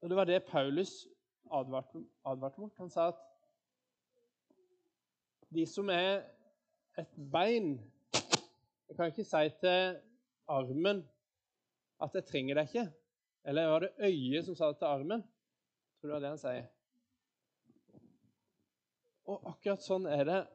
Og 0.01 0.09
det 0.09 0.15
var 0.17 0.25
det 0.25 0.39
Paulus 0.49 1.07
advarte, 1.53 1.99
advart 2.25 2.57
mot. 2.57 2.71
Han 2.77 2.89
sa 2.89 3.11
at 3.11 3.19
de 5.51 5.65
som 5.67 5.89
er 5.91 6.23
et 6.99 7.17
bein 7.31 7.73
Jeg 8.13 8.97
kan 8.97 9.11
ikke 9.11 9.23
si 9.23 9.49
til 9.61 9.97
armen 10.51 11.03
at 12.01 12.15
'jeg 12.15 12.25
trenger 12.25 12.55
deg 12.55 12.67
ikke'. 12.67 12.91
Eller 13.45 13.67
var 13.67 13.79
det 13.79 13.91
øyet 13.99 14.45
som 14.45 14.55
sa 14.55 14.67
det 14.67 14.77
til 14.77 14.85
armen? 14.85 15.21
Jeg 15.21 16.01
tror 16.01 16.07
det 16.07 16.13
var 16.13 16.19
det 16.19 16.29
han 16.29 16.37
sier. 16.37 16.65
Og 19.25 19.43
akkurat 19.45 19.81
sånn 19.81 20.05
er 20.05 20.23
det 20.23 20.47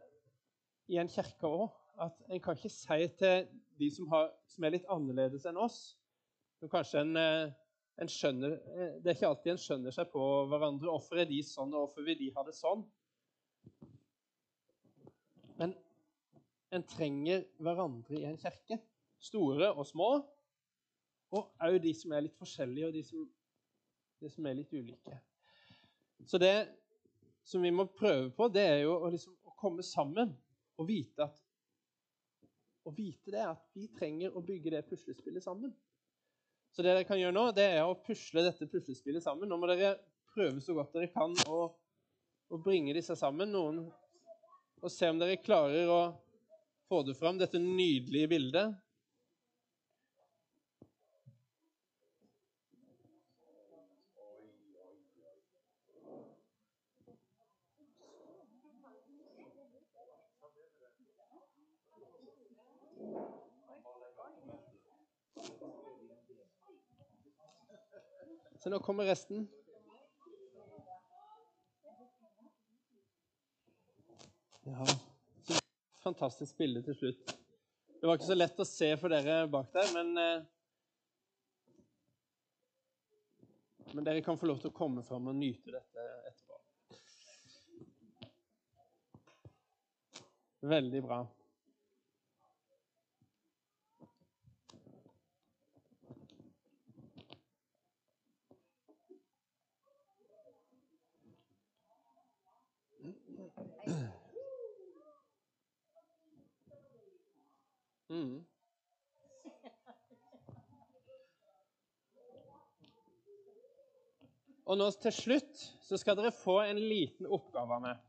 i 0.89 0.99
en 0.99 1.09
kirke 1.09 1.47
òg. 1.49 1.71
At 1.99 2.13
en 2.29 2.41
kan 2.41 2.57
ikke 2.57 2.69
si 2.69 3.09
til 3.09 3.49
de 3.79 3.91
som, 3.91 4.09
har, 4.09 4.33
som 4.47 4.65
er 4.65 4.71
litt 4.71 4.91
annerledes 4.93 5.47
enn 5.47 5.57
oss 5.57 5.97
som 6.59 6.69
kanskje 6.69 7.01
en, 7.01 7.17
eh, 7.17 7.53
en 7.97 8.09
skjønner, 8.09 8.53
eh, 8.53 9.01
Det 9.01 9.07
er 9.07 9.15
ikke 9.15 9.29
alltid 9.29 9.53
en 9.53 9.59
skjønner 9.59 9.93
seg 9.93 10.11
på 10.13 10.47
hverandre. 10.51 10.91
Hvorfor 10.91 11.19
er 11.21 11.25
de 11.25 11.43
sånn, 11.43 11.73
og 11.75 11.87
hvorfor 11.87 12.05
vil 12.05 12.19
de 12.19 12.33
ha 12.37 12.43
det 12.43 12.55
sånn? 12.55 12.85
Men 15.61 15.75
en 16.75 16.85
trenger 16.87 17.45
hverandre 17.63 18.19
i 18.19 18.27
en 18.29 18.39
kirke. 18.41 18.79
Store 19.23 19.73
og 19.73 19.87
små. 19.89 20.11
Og 21.37 21.65
òg 21.67 21.79
de 21.83 21.93
som 21.97 22.13
er 22.15 22.27
litt 22.27 22.37
forskjellige, 22.39 22.89
og 22.89 22.95
de 22.95 23.03
som, 23.05 23.25
de 24.23 24.31
som, 24.31 24.47
er 24.47 24.59
litt 24.59 24.73
ulike. 24.73 25.19
Så 26.27 26.39
det 26.39 26.55
som 27.47 27.63
vi 27.63 27.73
må 27.75 27.89
prøve 27.91 28.31
på, 28.35 28.49
det 28.53 28.63
er 28.63 28.79
jo 28.85 28.95
å, 28.99 29.11
liksom, 29.13 29.35
å 29.47 29.57
komme 29.59 29.85
sammen 29.87 30.33
og 30.77 30.89
vite 30.89 31.27
at 31.27 31.43
å 32.87 32.93
vite 32.95 33.33
det 33.35 33.43
at 33.43 33.65
vi 33.75 33.89
trenger 33.91 34.37
å 34.37 34.43
bygge 34.47 34.71
det 34.77 34.85
puslespillet 34.87 35.43
sammen. 35.43 35.73
Så 36.71 36.85
det 36.85 36.93
dere 36.93 37.07
kan 37.09 37.19
gjøre 37.19 37.35
nå, 37.35 37.49
det 37.57 37.65
er 37.75 37.83
å 37.83 37.97
pusle 38.07 38.45
dette 38.47 38.69
puslespillet 38.71 39.25
sammen. 39.25 39.49
Nå 39.51 39.59
må 39.59 39.67
dere 39.71 39.97
prøve 40.31 40.61
så 40.63 40.77
godt 40.77 40.95
dere 40.95 41.11
kan 41.11 41.35
å, 41.51 41.65
å 42.53 42.61
bringe 42.63 42.95
disse 42.95 43.17
sammen. 43.19 43.51
Noen 43.51 43.81
og 44.83 44.93
se 44.93 45.09
om 45.11 45.21
dere 45.21 45.39
klarer 45.41 45.89
å 45.91 46.01
få 46.89 47.03
det 47.07 47.17
fram, 47.19 47.39
dette 47.41 47.59
nydelige 47.59 48.31
bildet. 48.31 48.75
Så 68.67 68.71
nå 68.71 68.81
kommer 68.83 69.07
resten. 69.07 69.45
Ja. 74.67 74.87
Fantastisk 76.03 76.59
bilde 76.59 76.83
til 76.87 76.95
slutt. 76.99 77.33
Det 77.97 78.07
var 78.09 78.19
ikke 78.19 78.29
så 78.29 78.37
lett 78.37 78.61
å 78.61 78.67
se 78.69 78.93
for 79.01 79.15
dere 79.15 79.47
bak 79.51 79.73
der, 79.75 79.89
men 79.95 80.13
eh, 80.21 80.45
Men 83.95 84.05
dere 84.05 84.21
kan 84.21 84.39
få 84.39 84.49
lov 84.51 84.59
til 84.61 84.69
å 84.73 84.77
komme 84.77 85.03
fram 85.07 85.29
og 85.31 85.37
nyte 85.39 85.71
dette 85.73 86.03
etterpå. 86.29 86.59
Veldig 90.67 91.03
bra. 91.07 91.21
Mm. 108.17 108.47
Og 114.67 114.79
nå 114.81 114.89
til 114.99 115.15
slutt 115.15 115.61
så 115.87 115.99
skal 116.01 116.17
dere 116.19 116.35
få 116.35 116.59
en 116.65 116.81
liten 116.81 117.29
oppgave 117.31 117.77
av 117.77 117.85
meg. 117.85 118.01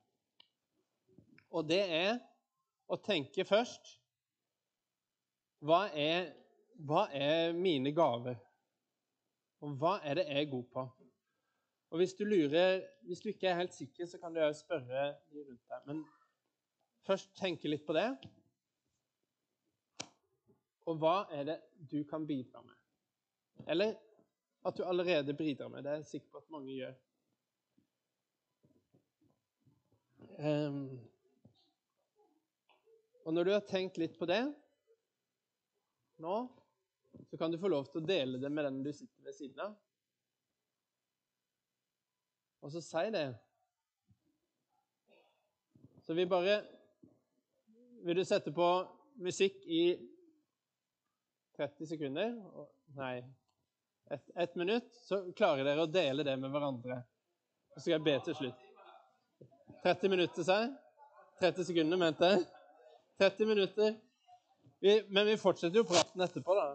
Og 1.54 1.68
det 1.70 1.84
er 1.94 2.18
å 2.90 2.98
tenke 3.04 3.46
først 3.46 3.98
hva 5.68 5.88
er, 5.94 6.32
hva 6.86 7.08
er 7.14 7.54
mine 7.58 7.94
gaver? 7.94 8.38
Og 9.66 9.74
hva 9.82 9.98
er 10.06 10.20
det 10.20 10.28
jeg 10.30 10.44
er 10.46 10.52
god 10.52 10.68
på? 10.74 10.84
Og 11.88 12.02
hvis 12.02 12.14
du 12.18 12.26
lurer, 12.28 12.82
hvis 13.08 13.22
du 13.24 13.30
ikke 13.32 13.50
er 13.50 13.62
helt 13.62 13.74
sikker, 13.74 14.06
så 14.06 14.20
kan 14.22 14.34
du 14.34 14.42
òg 14.44 14.54
spørre 14.58 15.08
de 15.32 15.46
rundt 15.46 15.72
deg. 15.72 15.86
Men 15.88 16.04
først 17.08 17.32
tenke 17.40 17.70
litt 17.72 17.86
på 17.88 17.96
det. 17.98 18.10
Og 20.88 21.00
hva 21.02 21.18
er 21.36 21.48
det 21.50 21.58
du 21.92 22.00
kan 22.08 22.26
bidra 22.28 22.62
med? 22.64 22.76
Eller 23.68 23.96
at 24.68 24.78
du 24.78 24.84
allerede 24.84 25.34
bidrar 25.34 25.70
med. 25.70 25.84
Det 25.84 25.92
er 25.92 26.00
jeg 26.02 26.12
sikker 26.12 26.32
på 26.32 26.42
at 26.42 26.50
mange 26.54 26.74
gjør. 26.76 26.96
Um, 30.38 31.00
og 33.26 33.34
når 33.34 33.44
du 33.44 33.52
har 33.52 33.66
tenkt 33.68 33.98
litt 33.98 34.16
på 34.20 34.28
det 34.30 34.44
nå, 36.22 36.36
så 37.30 37.38
kan 37.38 37.52
du 37.52 37.60
få 37.60 37.72
lov 37.72 37.88
til 37.90 38.02
å 38.02 38.08
dele 38.08 38.40
det 38.42 38.52
med 38.54 38.68
den 38.68 38.84
du 38.86 38.92
sitter 38.94 39.26
ved 39.26 39.36
siden 39.36 39.64
av. 39.66 39.74
Og 42.62 42.74
så 42.74 42.82
si 42.82 43.04
det. 43.14 43.28
Så 46.06 46.16
vi 46.16 46.26
bare 46.26 46.62
Vil 48.06 48.16
du 48.16 48.24
sette 48.24 48.54
på 48.56 48.66
musikk 49.20 49.66
i 49.66 49.82
30 51.58 51.90
sekunder? 51.90 52.34
Nei, 52.98 53.24
ett 54.10 54.30
et 54.36 54.56
minutt, 54.56 54.90
så 55.04 55.24
klarer 55.36 55.66
dere 55.66 55.84
å 55.84 55.92
dele 55.92 56.24
det 56.24 56.36
med 56.40 56.54
hverandre. 56.54 57.02
Så 57.74 57.84
skal 57.84 57.98
jeg 57.98 58.06
be 58.06 58.18
til 58.26 58.38
slutt. 58.38 58.68
30 59.84 60.14
minutter, 60.14 60.46
sa 60.46 60.62
jeg. 60.64 60.76
30 61.42 61.70
sekunder, 61.72 62.00
mente 62.02 62.30
jeg. 62.32 62.46
30 63.22 63.50
minutter. 63.50 63.96
Vi, 64.80 64.94
men 65.10 65.26
vi 65.28 65.38
fortsetter 65.42 65.82
jo 65.82 65.88
praten 65.90 66.22
etterpå, 66.22 66.56
da. 66.58 66.70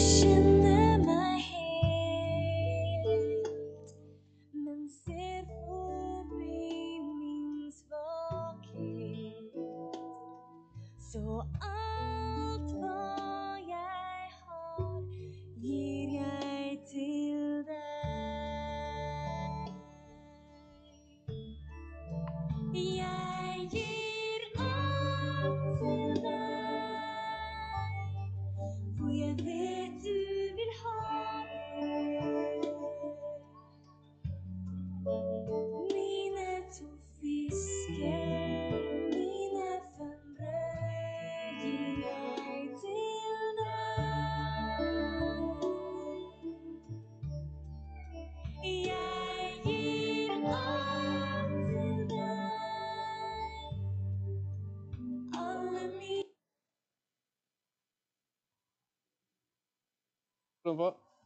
Du 0.00 0.39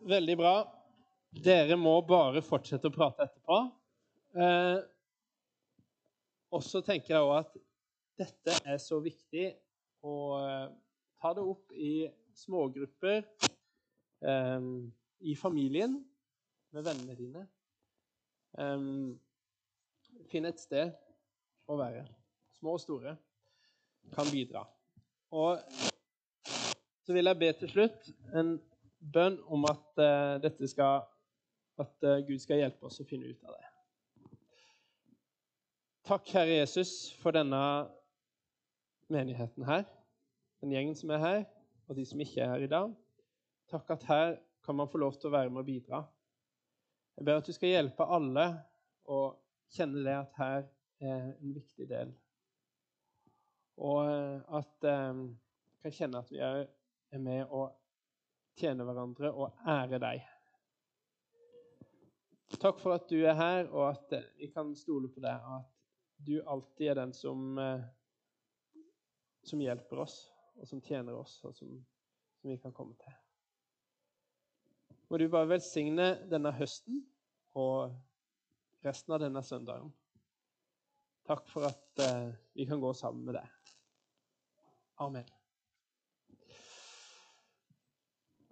Veldig 0.05 0.37
bra. 0.39 0.55
Dere 1.35 1.77
må 1.77 1.97
bare 2.07 2.43
fortsette 2.45 2.89
å 2.89 2.95
prate 2.95 3.27
etterpå. 3.27 3.59
Eh, 4.35 4.79
og 6.55 6.63
så 6.63 6.83
tenker 6.87 7.15
jeg 7.15 7.27
òg 7.27 7.35
at 7.41 7.57
dette 8.21 8.57
er 8.63 8.79
så 8.83 9.01
viktig 9.03 9.49
å 10.07 10.15
eh, 10.39 10.69
ta 11.23 11.33
det 11.35 11.43
opp 11.43 11.73
i 11.75 12.07
smågrupper, 12.39 13.25
eh, 14.23 14.69
i 15.25 15.35
familien, 15.39 15.99
med 16.75 16.87
vennene 16.87 17.19
dine. 17.19 17.47
Eh, 18.59 18.89
Finn 20.31 20.47
et 20.47 20.63
sted 20.63 20.95
å 21.67 21.77
være. 21.79 22.05
Små 22.61 22.77
og 22.79 22.83
store 22.83 23.17
kan 24.15 24.31
bidra. 24.31 24.63
Og 25.35 25.59
så 27.05 27.13
vil 27.13 27.29
jeg 27.29 27.41
be 27.41 27.51
til 27.59 27.71
slutt 27.73 28.09
en 28.39 28.55
bønn 29.13 29.37
om 29.53 29.67
at 29.69 30.01
uh, 30.01 30.67
skal 30.69 31.05
at 31.79 32.07
uh, 32.07 32.21
Gud 32.27 32.39
skal 32.39 32.63
hjelpe 32.63 32.87
oss 32.87 33.01
å 33.03 33.07
finne 33.09 33.29
ut 33.29 33.45
av 33.45 33.57
det. 33.57 33.71
Takk, 36.05 36.29
Herre 36.37 36.59
Jesus, 36.61 37.13
for 37.23 37.35
denne 37.35 37.61
menigheten 39.13 39.65
her, 39.67 39.87
den 40.63 40.75
gjengen 40.75 40.97
som 40.99 41.13
er 41.17 41.23
her, 41.23 41.45
og 41.89 41.97
de 41.99 42.05
som 42.09 42.21
ikke 42.21 42.43
er 42.45 42.53
her 42.53 42.67
i 42.67 42.71
dag. 42.71 42.93
Takk 43.73 43.95
at 43.97 44.05
her 44.09 44.37
kan 44.65 44.77
man 44.79 44.91
få 44.93 45.01
lov 45.01 45.17
til 45.19 45.31
å 45.31 45.35
være 45.35 45.53
med 45.53 45.65
og 45.65 45.69
bidra. 45.69 46.03
Jeg 47.17 47.27
ber 47.27 47.41
at 47.41 47.49
du 47.49 47.57
skal 47.57 47.73
hjelpe 47.73 48.07
alle 48.17 48.47
å 49.09 49.21
kjenne 49.75 50.05
det 50.05 50.15
at 50.19 50.39
her 50.39 50.69
er 51.05 51.27
en 51.35 51.57
viktig 51.57 51.89
del. 51.89 52.13
Og 53.81 54.05
eh, 54.07 54.59
at 54.61 54.87
vi 54.87 55.83
kan 55.85 55.97
kjenne 55.99 56.21
at 56.23 56.31
vi 56.33 56.41
er 56.41 57.21
med 57.21 57.51
å 57.53 57.67
tjene 58.59 58.87
hverandre 58.87 59.31
og 59.33 59.67
ære 59.69 60.01
deg. 60.03 60.23
Takk 62.61 62.79
for 62.83 62.95
at 62.95 63.09
du 63.11 63.19
er 63.27 63.35
her, 63.35 63.67
og 63.73 63.89
at 63.91 64.15
eh, 64.15 64.31
vi 64.39 64.51
kan 64.55 64.71
stole 64.79 65.11
på 65.11 65.23
deg, 65.25 65.43
og 65.43 65.59
at 65.59 66.27
du 66.27 66.37
alltid 66.41 66.93
er 66.93 67.01
den 67.01 67.13
som, 67.17 67.59
eh, 67.59 67.83
som 69.45 69.63
hjelper 69.63 70.05
oss, 70.05 70.19
og 70.61 70.69
som 70.71 70.83
tjener 70.85 71.19
oss, 71.19 71.41
og 71.45 71.57
som, 71.57 71.75
som 72.41 72.53
vi 72.53 72.59
kan 72.63 72.75
komme 72.77 72.95
til. 73.01 73.17
Må 75.11 75.19
du 75.19 75.27
bare 75.29 75.51
velsigne 75.51 76.15
denne 76.31 76.55
høsten 76.55 77.03
og 77.59 77.93
resten 78.87 79.17
av 79.17 79.23
denne 79.25 79.43
søndagen. 79.45 79.93
Takk 81.25 81.47
for 81.49 81.69
at 81.69 82.05
eh, 82.05 82.35
vi 82.55 82.69
kan 82.69 82.83
gå 82.83 82.93
sammen 82.97 83.25
med 83.25 83.41
deg. 83.41 83.75
Amen. 85.05 85.34